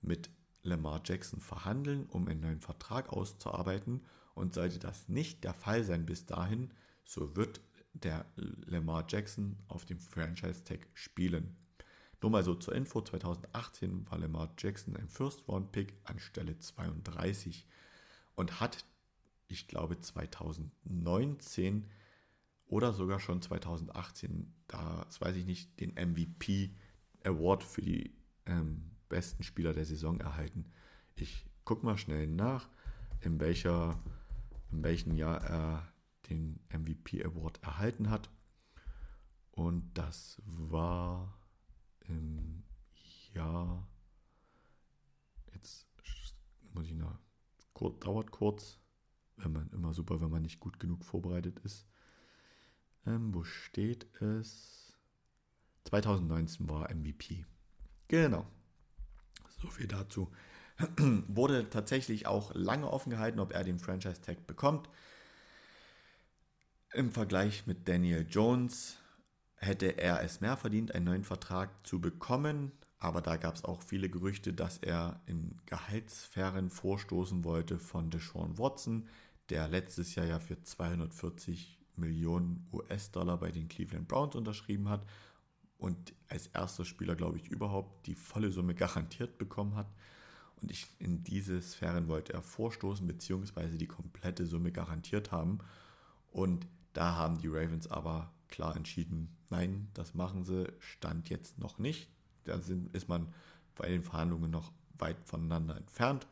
[0.00, 0.30] mit
[0.62, 4.04] Lamar Jackson verhandeln, um einen neuen Vertrag auszuarbeiten.
[4.34, 6.70] Und sollte das nicht der Fall sein bis dahin,
[7.08, 7.60] so wird
[7.94, 11.56] der Lamar Jackson auf dem Franchise Tag spielen.
[12.20, 17.66] Nur mal so zur Info, 2018 war Lamar Jackson ein First-Round-Pick an Stelle 32
[18.34, 18.84] und hat,
[19.48, 21.86] ich glaube, 2019
[22.66, 26.74] oder sogar schon 2018, da, das weiß ich nicht, den MVP
[27.24, 30.66] Award für die ähm, besten Spieler der Saison erhalten.
[31.16, 32.68] Ich gucke mal schnell nach,
[33.22, 33.98] in, welcher,
[34.70, 35.88] in welchem Jahr er
[36.28, 38.30] den MVP Award erhalten hat.
[39.52, 41.36] Und das war
[42.00, 42.62] im
[43.34, 43.88] Jahr,
[45.52, 45.86] jetzt
[46.72, 47.18] muss ich noch,
[48.00, 48.78] dauert kurz,
[49.36, 51.86] wenn man immer super, wenn man nicht gut genug vorbereitet ist.
[53.06, 54.92] Ähm, wo steht es?
[55.84, 57.46] 2019 war MVP.
[58.08, 58.46] Genau.
[59.60, 60.30] So viel dazu.
[61.28, 64.88] Wurde tatsächlich auch lange offen gehalten, ob er den Franchise Tag bekommt.
[66.94, 68.96] Im Vergleich mit Daniel Jones
[69.56, 72.72] hätte er es mehr verdient, einen neuen Vertrag zu bekommen.
[72.98, 78.58] Aber da gab es auch viele Gerüchte, dass er in Gehaltssphären vorstoßen wollte von Deshaun
[78.58, 79.06] Watson,
[79.50, 85.04] der letztes Jahr ja für 240 Millionen US-Dollar bei den Cleveland Browns unterschrieben hat
[85.76, 89.92] und als erster Spieler, glaube ich, überhaupt die volle Summe garantiert bekommen hat.
[90.60, 95.58] Und ich, in diese Sphären wollte er vorstoßen, beziehungsweise die komplette Summe garantiert haben.
[96.32, 96.66] Und
[96.98, 102.10] da haben die Ravens aber klar entschieden, nein, das machen sie, stand jetzt noch nicht.
[102.42, 103.32] Da sind, ist man
[103.76, 106.26] bei den Verhandlungen noch weit voneinander entfernt.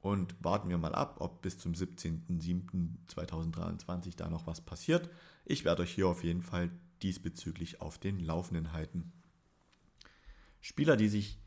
[0.00, 5.10] Und warten wir mal ab, ob bis zum 17.07.2023 da noch was passiert.
[5.44, 6.70] Ich werde euch hier auf jeden Fall
[7.02, 9.12] diesbezüglich auf den Laufenden halten.
[10.60, 11.40] Spieler, die sich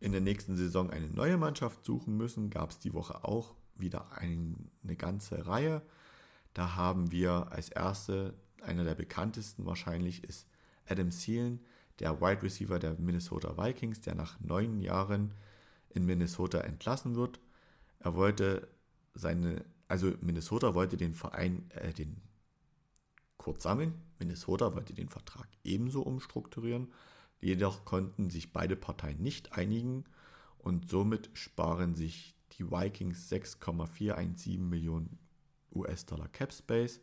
[0.00, 4.12] in der nächsten Saison eine neue Mannschaft suchen müssen, gab es die Woche auch wieder
[4.12, 5.80] ein, eine ganze Reihe.
[6.56, 10.46] Da haben wir als erste, einer der bekanntesten wahrscheinlich, ist
[10.86, 11.60] Adam Thielen,
[11.98, 15.34] der Wide Receiver der Minnesota Vikings, der nach neun Jahren
[15.90, 17.40] in Minnesota entlassen wird.
[17.98, 18.68] Er wollte
[19.12, 22.22] seine, also Minnesota wollte den Verein, äh, den
[23.36, 23.92] kurz sammeln.
[24.18, 26.90] Minnesota wollte den Vertrag ebenso umstrukturieren.
[27.38, 30.04] Jedoch konnten sich beide Parteien nicht einigen
[30.56, 35.18] und somit sparen sich die Vikings 6,417 Millionen
[35.76, 37.00] US-Dollar Cap Space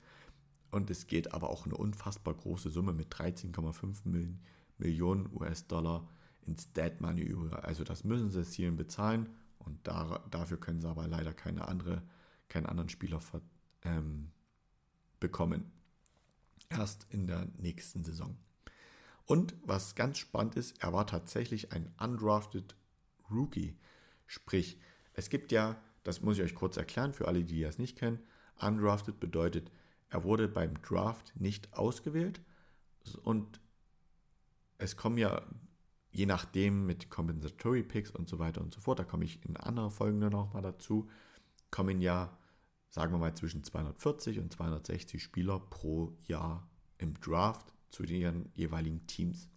[0.72, 4.38] und es geht aber auch eine unfassbar große Summe mit 13,5
[4.78, 6.10] Millionen US-Dollar
[6.42, 7.64] ins Dead Money über.
[7.64, 11.68] Also das müssen sie es hier bezahlen und da, dafür können sie aber leider keine
[11.68, 12.02] andere,
[12.50, 13.20] keinen anderen Spieler
[13.84, 14.32] ähm,
[15.20, 15.72] bekommen.
[16.70, 18.36] Erst in der nächsten Saison.
[19.26, 22.76] Und was ganz spannend ist, er war tatsächlich ein undrafted
[23.30, 23.78] Rookie.
[24.26, 24.80] Sprich,
[25.14, 28.20] es gibt ja, das muss ich euch kurz erklären für alle, die das nicht kennen,
[28.60, 29.72] undrafted bedeutet,
[30.10, 32.42] er wurde beim Draft nicht ausgewählt
[33.24, 33.60] und
[34.78, 35.42] es kommen ja,
[36.12, 39.58] je nachdem mit Compensatory Picks und so weiter und so fort, da komme ich in
[39.58, 41.10] anderen Folgen nochmal dazu,
[41.72, 42.38] kommen ja,
[42.90, 49.08] sagen wir mal, zwischen 240 und 260 Spieler pro Jahr im Draft zu ihren jeweiligen
[49.08, 49.50] Teams.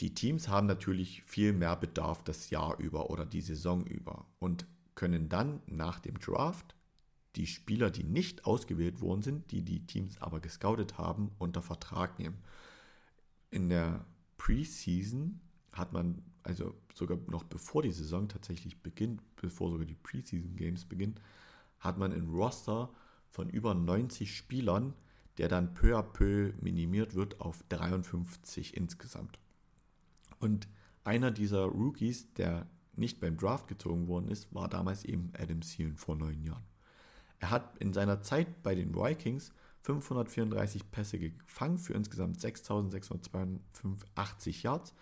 [0.00, 4.66] Die Teams haben natürlich viel mehr Bedarf das Jahr über oder die Saison über und
[4.94, 6.74] können dann nach dem Draft
[7.36, 12.18] die Spieler, die nicht ausgewählt worden sind, die die Teams aber gescoutet haben, unter Vertrag
[12.18, 12.38] nehmen.
[13.50, 14.04] In der
[14.38, 15.40] Preseason
[15.72, 20.84] hat man, also sogar noch bevor die Saison tatsächlich beginnt, bevor sogar die Preseason Games
[20.84, 21.18] beginnen,
[21.80, 22.90] hat man ein Roster
[23.28, 24.94] von über 90 Spielern,
[25.38, 29.40] der dann peu à peu minimiert wird auf 53 insgesamt.
[30.38, 30.68] Und
[31.02, 35.96] einer dieser Rookies, der nicht beim Draft gezogen worden ist, war damals eben Adam Thielen
[35.96, 36.64] vor neun Jahren.
[37.38, 39.52] Er hat in seiner Zeit bei den Vikings
[39.82, 44.94] 534 Pässe gefangen für insgesamt 6.682 Yards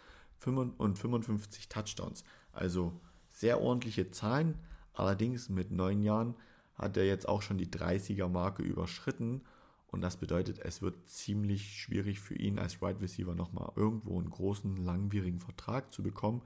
[0.44, 2.24] und 55 Touchdowns.
[2.52, 3.00] Also
[3.30, 4.58] sehr ordentliche Zahlen.
[4.92, 6.34] Allerdings mit neun Jahren
[6.74, 9.42] hat er jetzt auch schon die 30er-Marke überschritten.
[9.86, 14.18] Und das bedeutet, es wird ziemlich schwierig für ihn als Wide right Receiver nochmal irgendwo
[14.18, 16.42] einen großen, langwierigen Vertrag zu bekommen.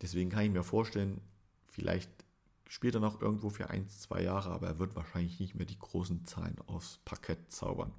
[0.00, 1.20] Deswegen kann ich mir vorstellen,
[1.66, 2.10] vielleicht
[2.68, 5.78] spielt er noch irgendwo für ein, zwei Jahre, aber er wird wahrscheinlich nicht mehr die
[5.78, 7.92] großen Zahlen aufs Parkett zaubern.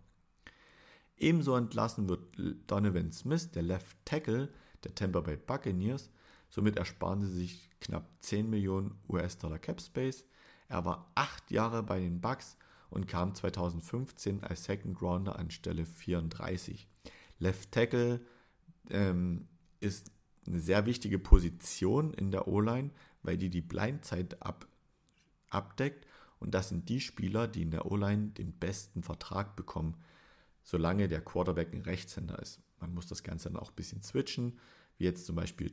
[1.18, 2.22] Ebenso entlassen wird
[2.68, 4.50] Donovan Smith, der Left Tackle
[4.84, 6.10] der Tampa Bay Buccaneers.
[6.50, 10.24] Somit ersparen sie sich knapp 10 Millionen US-Dollar Cap Space.
[10.68, 12.58] Er war acht Jahre bei den Bucks
[12.90, 16.88] und kam 2015 als Second Rounder an Stelle 34.
[17.40, 18.22] Left Tackle
[18.90, 19.48] ähm,
[19.80, 20.12] ist
[20.50, 22.92] eine sehr wichtige Position in der O-Line,
[23.24, 24.68] weil die die Blindzeit ab,
[25.50, 26.06] abdeckt
[26.40, 29.96] und das sind die Spieler, die in der O-Line den besten Vertrag bekommen,
[30.64, 32.62] solange der Quarterback ein Rechtshänder ist.
[32.80, 34.60] Man muss das Ganze dann auch ein bisschen switchen,
[34.98, 35.72] wie jetzt zum Beispiel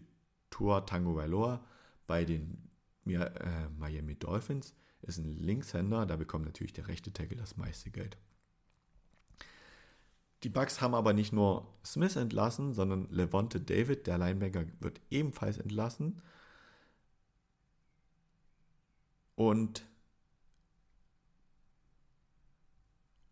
[0.50, 1.64] Tua Tango Valoa
[2.06, 2.70] bei den
[3.06, 8.16] äh, Miami Dolphins ist ein Linkshänder, da bekommt natürlich der rechte Tackle das meiste Geld.
[10.42, 15.59] Die Bucks haben aber nicht nur Smith entlassen, sondern Levante David, der Linebacker, wird ebenfalls
[15.59, 16.20] entlassen.
[19.35, 19.87] Und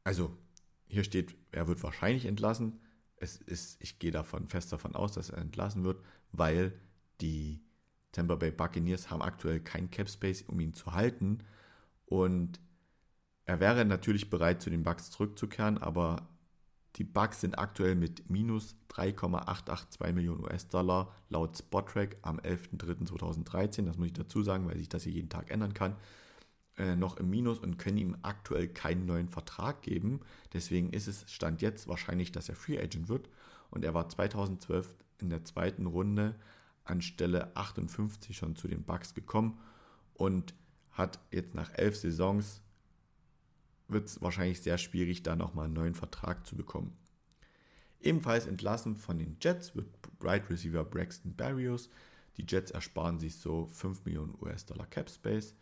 [0.05, 0.37] also
[0.87, 2.81] hier steht, er wird wahrscheinlich entlassen.
[3.17, 6.79] Es ist, ich gehe davon fest davon aus, dass er entlassen wird, weil
[7.21, 7.65] die
[8.13, 11.39] Tampa Bay Buccaneers haben aktuell kein Cap Space, um ihn zu halten.
[12.07, 12.61] Und
[13.45, 16.29] er wäre natürlich bereit, zu den Bucks zurückzukehren, aber
[16.97, 24.09] die Bucks sind aktuell mit minus 3,882 Millionen US-Dollar laut Spottrack am 11.03.2013, das muss
[24.09, 25.97] ich dazu sagen, weil sich das hier jeden Tag ändern kann,
[26.77, 30.21] äh, noch im Minus und können ihm aktuell keinen neuen Vertrag geben.
[30.53, 33.29] Deswegen ist es Stand jetzt wahrscheinlich, dass er Free Agent wird.
[33.71, 36.35] Und er war 2012 in der zweiten Runde
[36.85, 39.59] an Stelle 58 schon zu den Bucks gekommen
[40.15, 40.55] und
[40.91, 42.61] hat jetzt nach elf Saisons
[43.89, 46.97] wird es wahrscheinlich sehr schwierig, da nochmal einen neuen Vertrag zu bekommen.
[48.01, 49.87] Ebenfalls entlassen von den Jets wird
[50.21, 51.89] Right Receiver Braxton Barrios.
[52.37, 55.55] Die Jets ersparen sich so 5 Millionen US-Dollar Cap Space.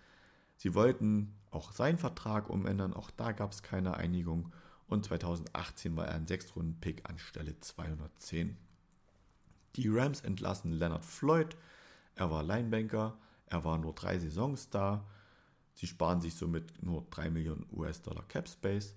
[0.57, 4.53] Sie wollten auch seinen Vertrag umändern, auch da gab es keine Einigung.
[4.89, 8.57] Und 2018 war er ein 6-Runden-Pick an Stelle 210.
[9.77, 11.57] Die Rams entlassen Leonard Floyd.
[12.15, 13.17] Er war Linebanker.
[13.47, 15.07] Er war nur drei Saisons da.
[15.75, 18.95] Sie sparen sich somit nur 3 Millionen US-Dollar Cap Space.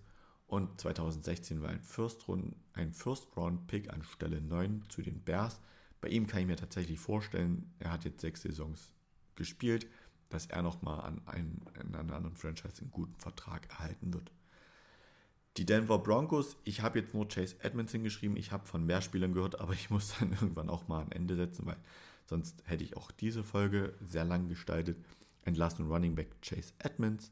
[0.48, 5.60] Und 2016 war ein First-Round-Pick First an Stelle 9 zu den Bears.
[6.02, 8.92] Bei ihm kann ich mir tatsächlich vorstellen, er hat jetzt sechs Saisons
[9.36, 9.88] gespielt,
[10.30, 14.32] dass er nochmal an, einen, an einer anderen Franchise einen guten Vertrag erhalten wird.
[15.58, 19.34] Die Denver Broncos, ich habe jetzt nur Chase Edmonds geschrieben, ich habe von mehr Spielern
[19.34, 21.78] gehört, aber ich muss dann irgendwann auch mal ein Ende setzen, weil
[22.26, 24.98] sonst hätte ich auch diese Folge sehr lang gestaltet.
[25.46, 27.32] Entlassen Running Back Chase Edmonds.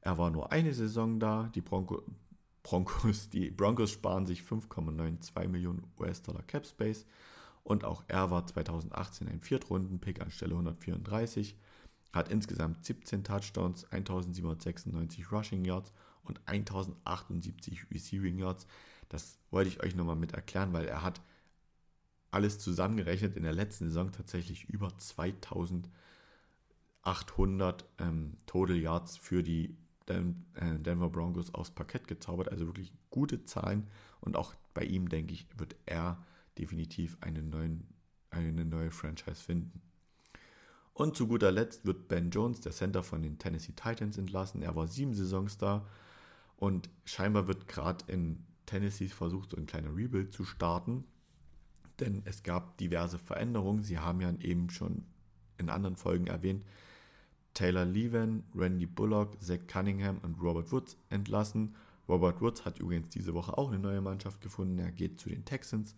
[0.00, 1.50] Er war nur eine Saison da.
[1.54, 2.02] Die Bronco,
[2.62, 7.06] Broncos, die Broncos sparen sich 5,92 Millionen US-Dollar Cap Space.
[7.62, 11.56] Und auch er war 2018 ein Viertrunden-Pick anstelle 134.
[12.12, 15.92] Hat insgesamt 17 Touchdowns, 1796 Rushing Yards
[16.24, 18.66] und 1078 Receiving Yards.
[19.08, 21.20] Das wollte ich euch nochmal mit erklären, weil er hat
[22.30, 24.96] alles zusammengerechnet in der letzten Saison tatsächlich über
[27.04, 32.50] 2800 ähm, Total Yards für die äh, Denver Broncos aufs Parkett gezaubert.
[32.50, 33.88] Also wirklich gute Zahlen.
[34.20, 36.22] Und auch bei ihm, denke ich, wird er
[36.58, 37.86] definitiv einen neuen,
[38.30, 39.80] eine neue Franchise finden.
[40.94, 44.62] Und zu guter Letzt wird Ben Jones, der Center von den Tennessee Titans, entlassen.
[44.62, 45.86] Er war sieben Saisons da
[46.56, 51.04] und scheinbar wird gerade in Tennessee versucht, so ein kleiner Rebuild zu starten.
[51.98, 53.82] Denn es gab diverse Veränderungen.
[53.82, 55.04] Sie haben ja eben schon
[55.58, 56.64] in anderen Folgen erwähnt,
[57.54, 61.74] Taylor Levan, Randy Bullock, Zach Cunningham und Robert Woods entlassen.
[62.08, 64.78] Robert Woods hat übrigens diese Woche auch eine neue Mannschaft gefunden.
[64.78, 65.94] Er geht zu den Texans.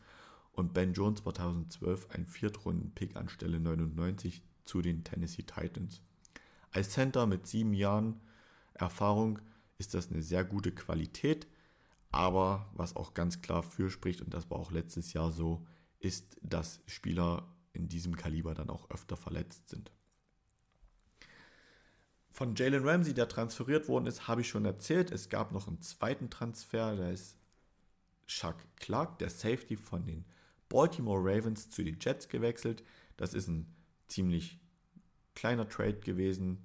[0.53, 6.01] Und Ben Jones war 2012 ein Viertrunden-Pick an Stelle 99 zu den Tennessee Titans.
[6.71, 8.21] Als Center mit sieben Jahren
[8.75, 9.38] Erfahrung
[9.79, 11.47] ist das eine sehr gute Qualität.
[12.11, 15.67] Aber was auch ganz klar für spricht, und das war auch letztes Jahr so,
[15.99, 19.90] ist, dass Spieler in diesem Kaliber dann auch öfter verletzt sind.
[22.35, 25.12] Von Jalen Ramsey, der transferiert worden ist, habe ich schon erzählt.
[25.12, 27.38] Es gab noch einen zweiten Transfer, da ist
[28.27, 30.25] Chuck Clark, der Safety von den
[30.68, 32.83] Baltimore Ravens zu den Jets gewechselt.
[33.16, 33.73] Das ist ein
[34.09, 34.59] ziemlich
[35.37, 36.64] kleiner Trade gewesen.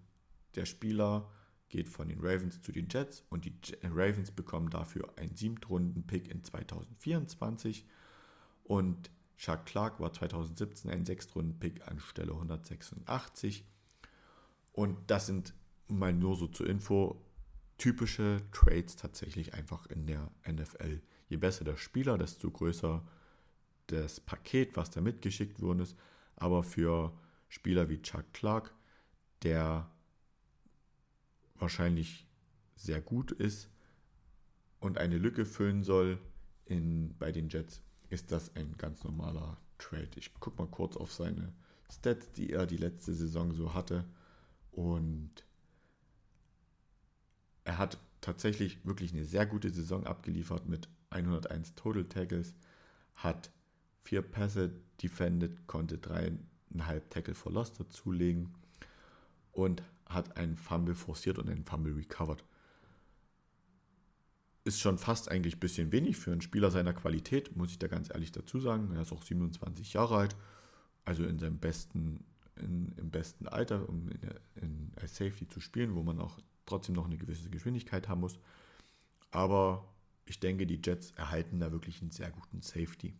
[0.55, 1.29] Der Spieler
[1.69, 3.53] geht von den Ravens zu den Jets und die
[3.83, 7.85] Ravens bekommen dafür einen Siebtrunden-Pick in 2024.
[8.63, 13.65] Und Chuck Clark war 2017 ein Sechstrunden-Pick an Stelle 186.
[14.73, 15.53] Und das sind
[15.89, 17.21] mal nur so zur Info
[17.77, 21.01] typische Trades tatsächlich einfach in der NFL.
[21.29, 23.03] Je besser der Spieler, desto größer
[23.87, 25.97] das Paket, was da mitgeschickt worden ist.
[26.35, 27.13] Aber für
[27.47, 28.73] Spieler wie Chuck Clark,
[29.43, 29.89] der
[31.55, 32.27] wahrscheinlich
[32.75, 33.69] sehr gut ist
[34.79, 36.19] und eine Lücke füllen soll
[36.65, 40.09] in, bei den Jets, ist das ein ganz normaler Trade.
[40.15, 41.53] Ich gucke mal kurz auf seine
[41.91, 44.05] Stats, die er die letzte Saison so hatte.
[44.71, 45.31] Und
[47.69, 52.55] er hat tatsächlich wirklich eine sehr gute Saison abgeliefert mit 101 Total Tackles,
[53.13, 53.51] hat
[54.01, 54.71] vier Pässe
[55.03, 58.55] defended, konnte dreieinhalb Tackle for Loss dazulegen
[59.51, 62.43] und hat einen Fumble forciert und einen Fumble recovered.
[64.63, 67.87] Ist schon fast eigentlich ein bisschen wenig für einen Spieler seiner Qualität, muss ich da
[67.87, 68.95] ganz ehrlich dazu sagen.
[68.95, 70.35] Er ist auch 27 Jahre alt,
[71.05, 74.19] also in seinem besten, in, im besten Alter, um in,
[74.55, 78.39] in, als Safety zu spielen, wo man auch trotzdem noch eine gewisse Geschwindigkeit haben muss.
[79.31, 79.87] Aber
[80.25, 83.15] ich denke, die Jets erhalten da wirklich einen sehr guten Safety.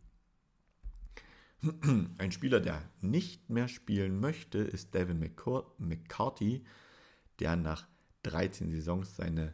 [2.18, 6.64] Ein Spieler, der nicht mehr spielen möchte, ist Devin McCarthy,
[7.40, 7.88] der nach
[8.24, 9.54] 13 Saisons seine,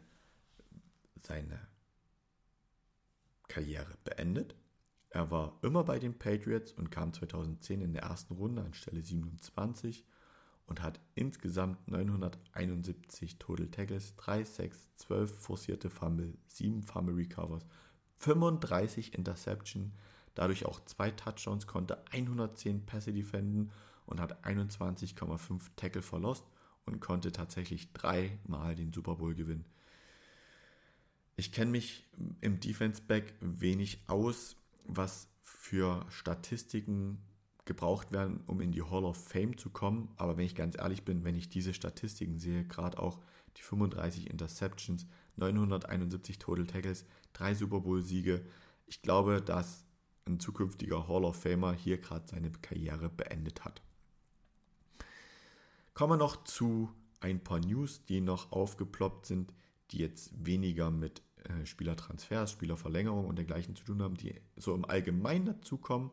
[1.16, 1.66] seine
[3.48, 4.54] Karriere beendet.
[5.10, 9.02] Er war immer bei den Patriots und kam 2010 in der ersten Runde an Stelle
[9.02, 10.04] 27
[10.66, 17.64] und hat insgesamt 971 Total Tackles, 3 Sacks, 12 forcierte Fumble, 7 Fumble Recovers,
[18.18, 19.92] 35 Interception,
[20.34, 23.70] dadurch auch zwei Touchdowns, konnte 110 Pässe defenden
[24.06, 26.44] und hat 21,5 Tackle verlost
[26.84, 29.64] und konnte tatsächlich dreimal den Super Bowl gewinnen.
[31.36, 32.06] Ich kenne mich
[32.40, 37.18] im Defense Back wenig aus, was für Statistiken
[37.66, 40.08] gebraucht werden, um in die Hall of Fame zu kommen.
[40.16, 43.20] Aber wenn ich ganz ehrlich bin, wenn ich diese Statistiken sehe, gerade auch
[43.56, 45.06] die 35 Interceptions,
[45.36, 48.44] 971 Total Tackles, drei Super Bowl-Siege,
[48.86, 49.84] ich glaube, dass
[50.26, 53.82] ein zukünftiger Hall of Famer hier gerade seine Karriere beendet hat.
[55.94, 56.90] Kommen wir noch zu
[57.20, 59.52] ein paar News, die noch aufgeploppt sind,
[59.90, 64.84] die jetzt weniger mit äh, Spielertransfers, Spielerverlängerung und dergleichen zu tun haben, die so im
[64.84, 66.10] Allgemeinen dazukommen.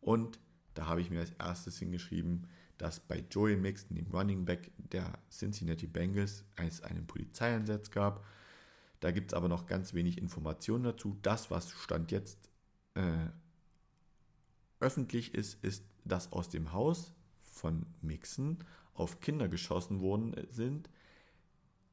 [0.00, 0.38] Und
[0.74, 2.46] Da habe ich mir als erstes hingeschrieben,
[2.78, 8.24] dass bei Joey Mixon, dem Running Back der Cincinnati Bengals, es einen Polizeieinsatz gab.
[9.00, 11.16] Da gibt es aber noch ganz wenig Informationen dazu.
[11.22, 12.50] Das, was Stand jetzt
[12.94, 13.28] äh,
[14.80, 18.58] öffentlich ist, ist, dass aus dem Haus von Mixon
[18.94, 20.88] auf Kinder geschossen worden sind,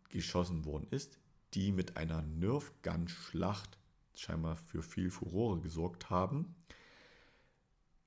[0.10, 1.20] geschossen worden ist,
[1.54, 3.78] die mit einer Nerf Gun Schlacht
[4.16, 6.56] scheinbar für viel Furore gesorgt haben.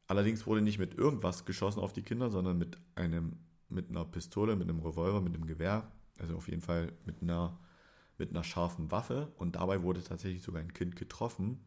[0.06, 3.38] Allerdings wurde nicht mit irgendwas geschossen auf die Kinder, sondern mit einem
[3.70, 7.58] mit einer Pistole, mit einem Revolver, mit einem Gewehr, also auf jeden Fall mit einer
[8.16, 11.64] mit einer scharfen Waffe und dabei wurde tatsächlich sogar ein Kind getroffen.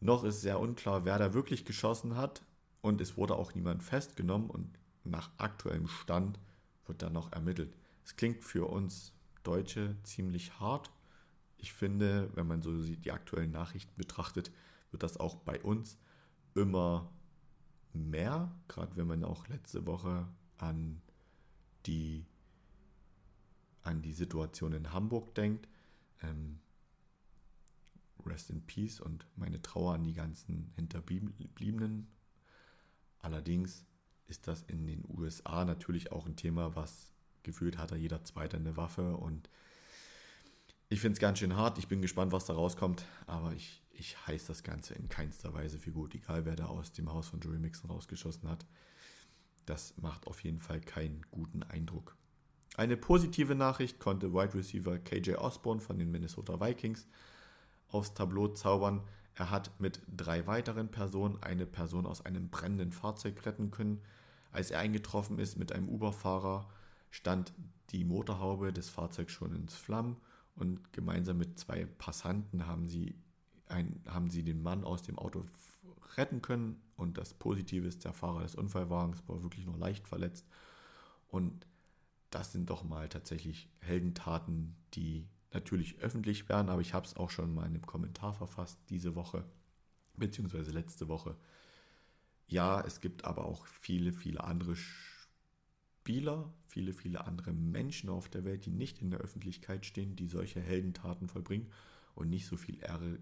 [0.00, 2.42] Noch ist sehr unklar, wer da wirklich geschossen hat
[2.80, 6.38] und es wurde auch niemand festgenommen und nach aktuellem Stand
[6.86, 7.76] wird da noch ermittelt.
[8.04, 10.90] Es klingt für uns Deutsche ziemlich hart.
[11.58, 14.50] Ich finde, wenn man so die aktuellen Nachrichten betrachtet,
[14.90, 15.98] wird das auch bei uns
[16.54, 17.10] immer
[17.98, 20.28] mehr, gerade wenn man auch letzte Woche
[20.58, 21.00] an
[21.86, 22.26] die,
[23.82, 25.68] an die Situation in Hamburg denkt.
[26.22, 26.60] Ähm,
[28.26, 32.08] Rest in Peace und meine Trauer an die ganzen Hinterbliebenen.
[33.20, 33.86] Allerdings
[34.26, 38.56] ist das in den USA natürlich auch ein Thema, was gefühlt hat da jeder Zweite
[38.56, 39.48] eine Waffe und
[40.90, 41.78] ich finde es ganz schön hart.
[41.78, 45.78] Ich bin gespannt, was da rauskommt, aber ich, ich heiße das Ganze in keinster Weise
[45.78, 48.64] für gut, egal wer da aus dem Haus von Joey Mixon rausgeschossen hat.
[49.66, 52.16] Das macht auf jeden Fall keinen guten Eindruck.
[52.76, 57.08] Eine positive Nachricht konnte Wide Receiver KJ Osborne von den Minnesota Vikings
[57.88, 59.02] aufs Tableau zaubern.
[59.34, 64.00] Er hat mit drei weiteren Personen eine Person aus einem brennenden Fahrzeug retten können.
[64.52, 66.68] Als er eingetroffen ist mit einem Uber-Fahrer,
[67.10, 67.52] stand
[67.90, 70.16] die Motorhaube des Fahrzeugs schon ins Flammen
[70.54, 73.14] und gemeinsam mit zwei Passanten haben sie,
[73.68, 75.44] ein, haben sie den Mann aus dem Auto
[76.16, 76.80] retten können.
[76.96, 80.46] Und das Positive ist, der Fahrer des Unfallwagens war wirklich nur leicht verletzt.
[81.28, 81.66] Und
[82.30, 87.30] das sind doch mal tatsächlich Heldentaten, die natürlich öffentlich werden, aber ich habe es auch
[87.30, 89.44] schon mal in einem Kommentar verfasst diese Woche,
[90.16, 91.36] beziehungsweise letzte Woche.
[92.46, 98.44] Ja, es gibt aber auch viele, viele andere Spieler, viele, viele andere Menschen auf der
[98.44, 101.70] Welt, die nicht in der Öffentlichkeit stehen, die solche Heldentaten vollbringen
[102.14, 103.18] und nicht so viel Ehre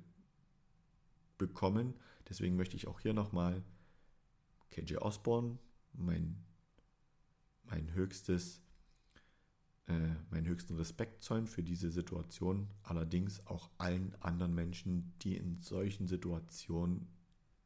[1.38, 1.94] bekommen.
[2.28, 3.62] Deswegen möchte ich auch hier nochmal
[4.70, 5.58] KJ Osborne,
[5.92, 6.44] mein,
[7.64, 8.60] mein höchstes
[9.88, 15.60] äh, meinen höchsten Respekt zollen für diese Situation, allerdings auch allen anderen Menschen, die in
[15.60, 17.06] solchen Situationen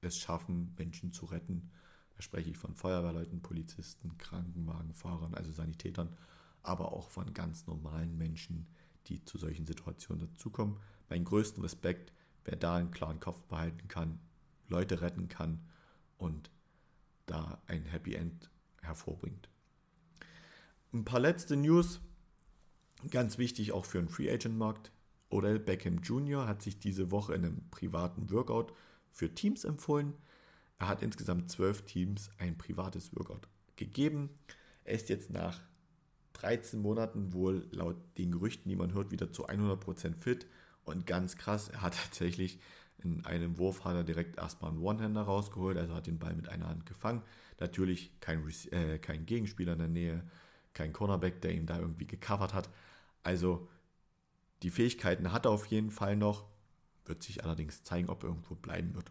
[0.03, 1.71] es schaffen, Menschen zu retten.
[2.14, 6.14] Da spreche ich von Feuerwehrleuten, Polizisten, Krankenwagenfahrern, also Sanitätern,
[6.62, 8.66] aber auch von ganz normalen Menschen,
[9.07, 10.77] die zu solchen Situationen dazukommen.
[11.09, 12.12] Meinen größten Respekt,
[12.51, 14.19] wer da einen klaren Kopf behalten kann,
[14.67, 15.61] Leute retten kann
[16.19, 16.51] und
[17.27, 18.51] da ein Happy End
[18.83, 19.49] hervorbringt.
[20.93, 22.01] Ein paar letzte News.
[23.09, 24.91] Ganz wichtig auch für den Free Agent Markt.
[25.29, 26.49] Odell Beckham Jr.
[26.49, 28.73] hat sich diese Woche in einem privaten Workout
[29.13, 30.15] für Teams empfohlen.
[30.81, 33.47] Er hat insgesamt zwölf Teams ein privates Workout
[33.77, 34.29] gegeben.
[34.83, 35.61] Er ist jetzt nach
[36.33, 40.49] 13 Monaten wohl laut den Gerüchten, die man hört, wieder zu 100% fit.
[40.85, 42.59] Und ganz krass, er hat tatsächlich
[43.03, 46.49] in einem Wurf hat er direkt erstmal einen One-Hander rausgeholt, also hat den Ball mit
[46.49, 47.22] einer Hand gefangen.
[47.59, 50.31] Natürlich kein, äh, kein Gegenspieler in der Nähe,
[50.74, 52.68] kein Cornerback, der ihn da irgendwie gecovert hat.
[53.22, 53.68] Also
[54.62, 56.45] die Fähigkeiten hat er auf jeden Fall noch,
[57.07, 59.11] wird sich allerdings zeigen, ob er irgendwo bleiben wird.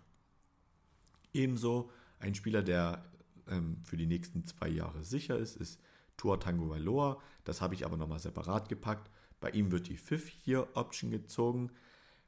[1.33, 3.03] Ebenso ein Spieler, der
[3.47, 5.81] ähm, für die nächsten zwei Jahre sicher ist, ist
[6.17, 7.21] Tua Tango Valoa.
[7.43, 9.09] Das habe ich aber nochmal separat gepackt.
[9.39, 11.71] Bei ihm wird die Fifth-Year-Option gezogen.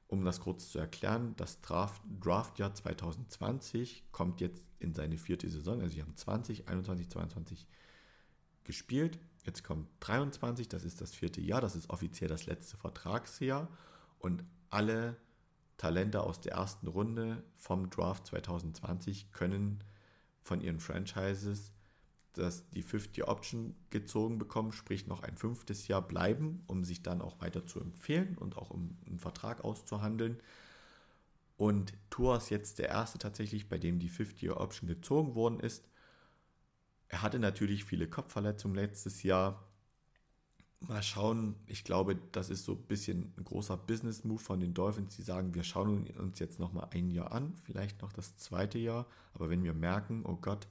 [0.08, 5.80] Um das kurz zu erklären, das Draft, Draftjahr 2020 kommt jetzt in seine vierte Saison.
[5.82, 7.68] Also sie haben 20, 21, 22
[8.66, 9.20] gespielt.
[9.46, 13.68] Jetzt kommt 23, das ist das vierte Jahr, das ist offiziell das letzte Vertragsjahr
[14.20, 15.16] und alle
[15.78, 19.84] Talente aus der ersten Runde vom Draft 2020 können
[20.44, 21.72] von ihren Franchises
[22.34, 27.22] das, die 50 Option gezogen bekommen, sprich noch ein fünftes Jahr bleiben, um sich dann
[27.22, 30.40] auch weiter zu empfehlen und auch um einen Vertrag auszuhandeln.
[31.58, 35.88] Und Tour ist jetzt der erste tatsächlich, bei dem die 50 Option gezogen worden ist.
[37.08, 39.68] Er hatte natürlich viele Kopfverletzungen letztes Jahr.
[40.80, 45.18] Mal schauen, ich glaube, das ist so ein bisschen ein großer Business-Move von den Dolphins.
[45.18, 49.06] Die sagen, wir schauen uns jetzt nochmal ein Jahr an, vielleicht noch das zweite Jahr.
[49.34, 50.68] Aber wenn wir merken, oh Gott,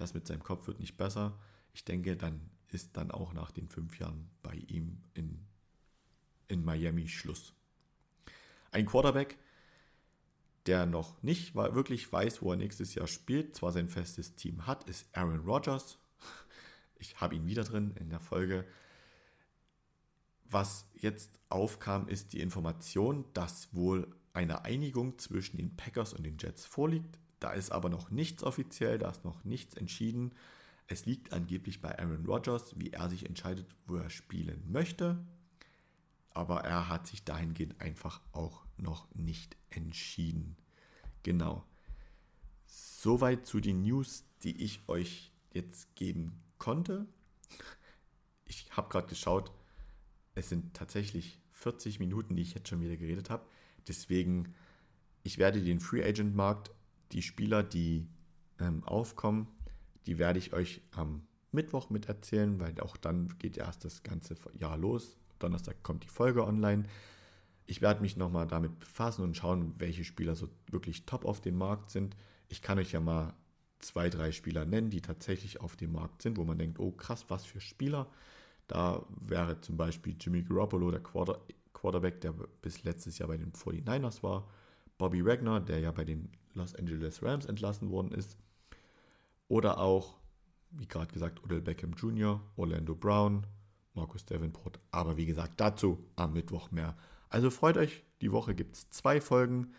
[0.00, 1.38] das mit seinem Kopf wird nicht besser,
[1.72, 5.46] ich denke, dann ist dann auch nach den fünf Jahren bei ihm in,
[6.48, 7.52] in Miami Schluss.
[8.70, 9.38] Ein Quarterback,
[10.66, 14.88] der noch nicht wirklich weiß, wo er nächstes Jahr spielt, zwar sein festes Team hat,
[14.88, 15.98] ist Aaron Rodgers.
[17.02, 18.66] Ich habe ihn wieder drin in der Folge.
[20.44, 26.36] Was jetzt aufkam, ist die Information, dass wohl eine Einigung zwischen den Packers und den
[26.36, 27.18] Jets vorliegt.
[27.40, 30.32] Da ist aber noch nichts offiziell, da ist noch nichts entschieden.
[30.86, 35.24] Es liegt angeblich bei Aaron Rodgers, wie er sich entscheidet, wo er spielen möchte.
[36.32, 40.56] Aber er hat sich dahingehend einfach auch noch nicht entschieden.
[41.22, 41.64] Genau.
[42.66, 47.06] Soweit zu den News, die ich euch jetzt geben konnte.
[48.44, 49.52] Ich habe gerade geschaut,
[50.34, 53.46] es sind tatsächlich 40 Minuten, die ich jetzt schon wieder geredet habe.
[53.88, 54.54] Deswegen,
[55.22, 56.70] ich werde den Free Agent Markt,
[57.12, 58.06] die Spieler, die
[58.58, 59.48] ähm, aufkommen,
[60.06, 64.36] die werde ich euch am Mittwoch mit erzählen, weil auch dann geht erst das ganze
[64.58, 65.16] Jahr los.
[65.38, 66.84] Donnerstag kommt die Folge online.
[67.66, 71.56] Ich werde mich nochmal damit befassen und schauen, welche Spieler so wirklich top auf dem
[71.56, 72.16] Markt sind.
[72.48, 73.34] Ich kann euch ja mal
[73.78, 77.24] zwei, drei Spieler nennen, die tatsächlich auf dem Markt sind, wo man denkt, oh krass,
[77.28, 78.08] was für Spieler.
[78.66, 81.40] Da wäre zum Beispiel Jimmy Garoppolo, der Quarter
[81.72, 84.48] Quarterback, der bis letztes Jahr bei den 49ers war.
[84.98, 88.36] Bobby Wagner, der ja bei den Los Angeles Rams entlassen worden ist.
[89.48, 90.16] Oder auch,
[90.70, 93.46] wie gerade gesagt, Odell Beckham Jr., Orlando Brown,
[93.94, 94.78] Marcus Davenport.
[94.90, 96.96] Aber wie gesagt, dazu am Mittwoch mehr.
[97.28, 99.72] Also freut euch, die Woche gibt es zwei Folgen.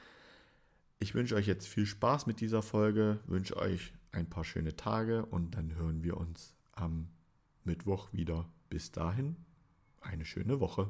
[1.00, 5.26] Ich wünsche euch jetzt viel Spaß mit dieser Folge, wünsche euch ein paar schöne Tage
[5.26, 7.08] und dann hören wir uns am
[7.64, 8.48] Mittwoch wieder.
[8.70, 9.36] Bis dahin,
[10.02, 10.90] eine schöne Woche.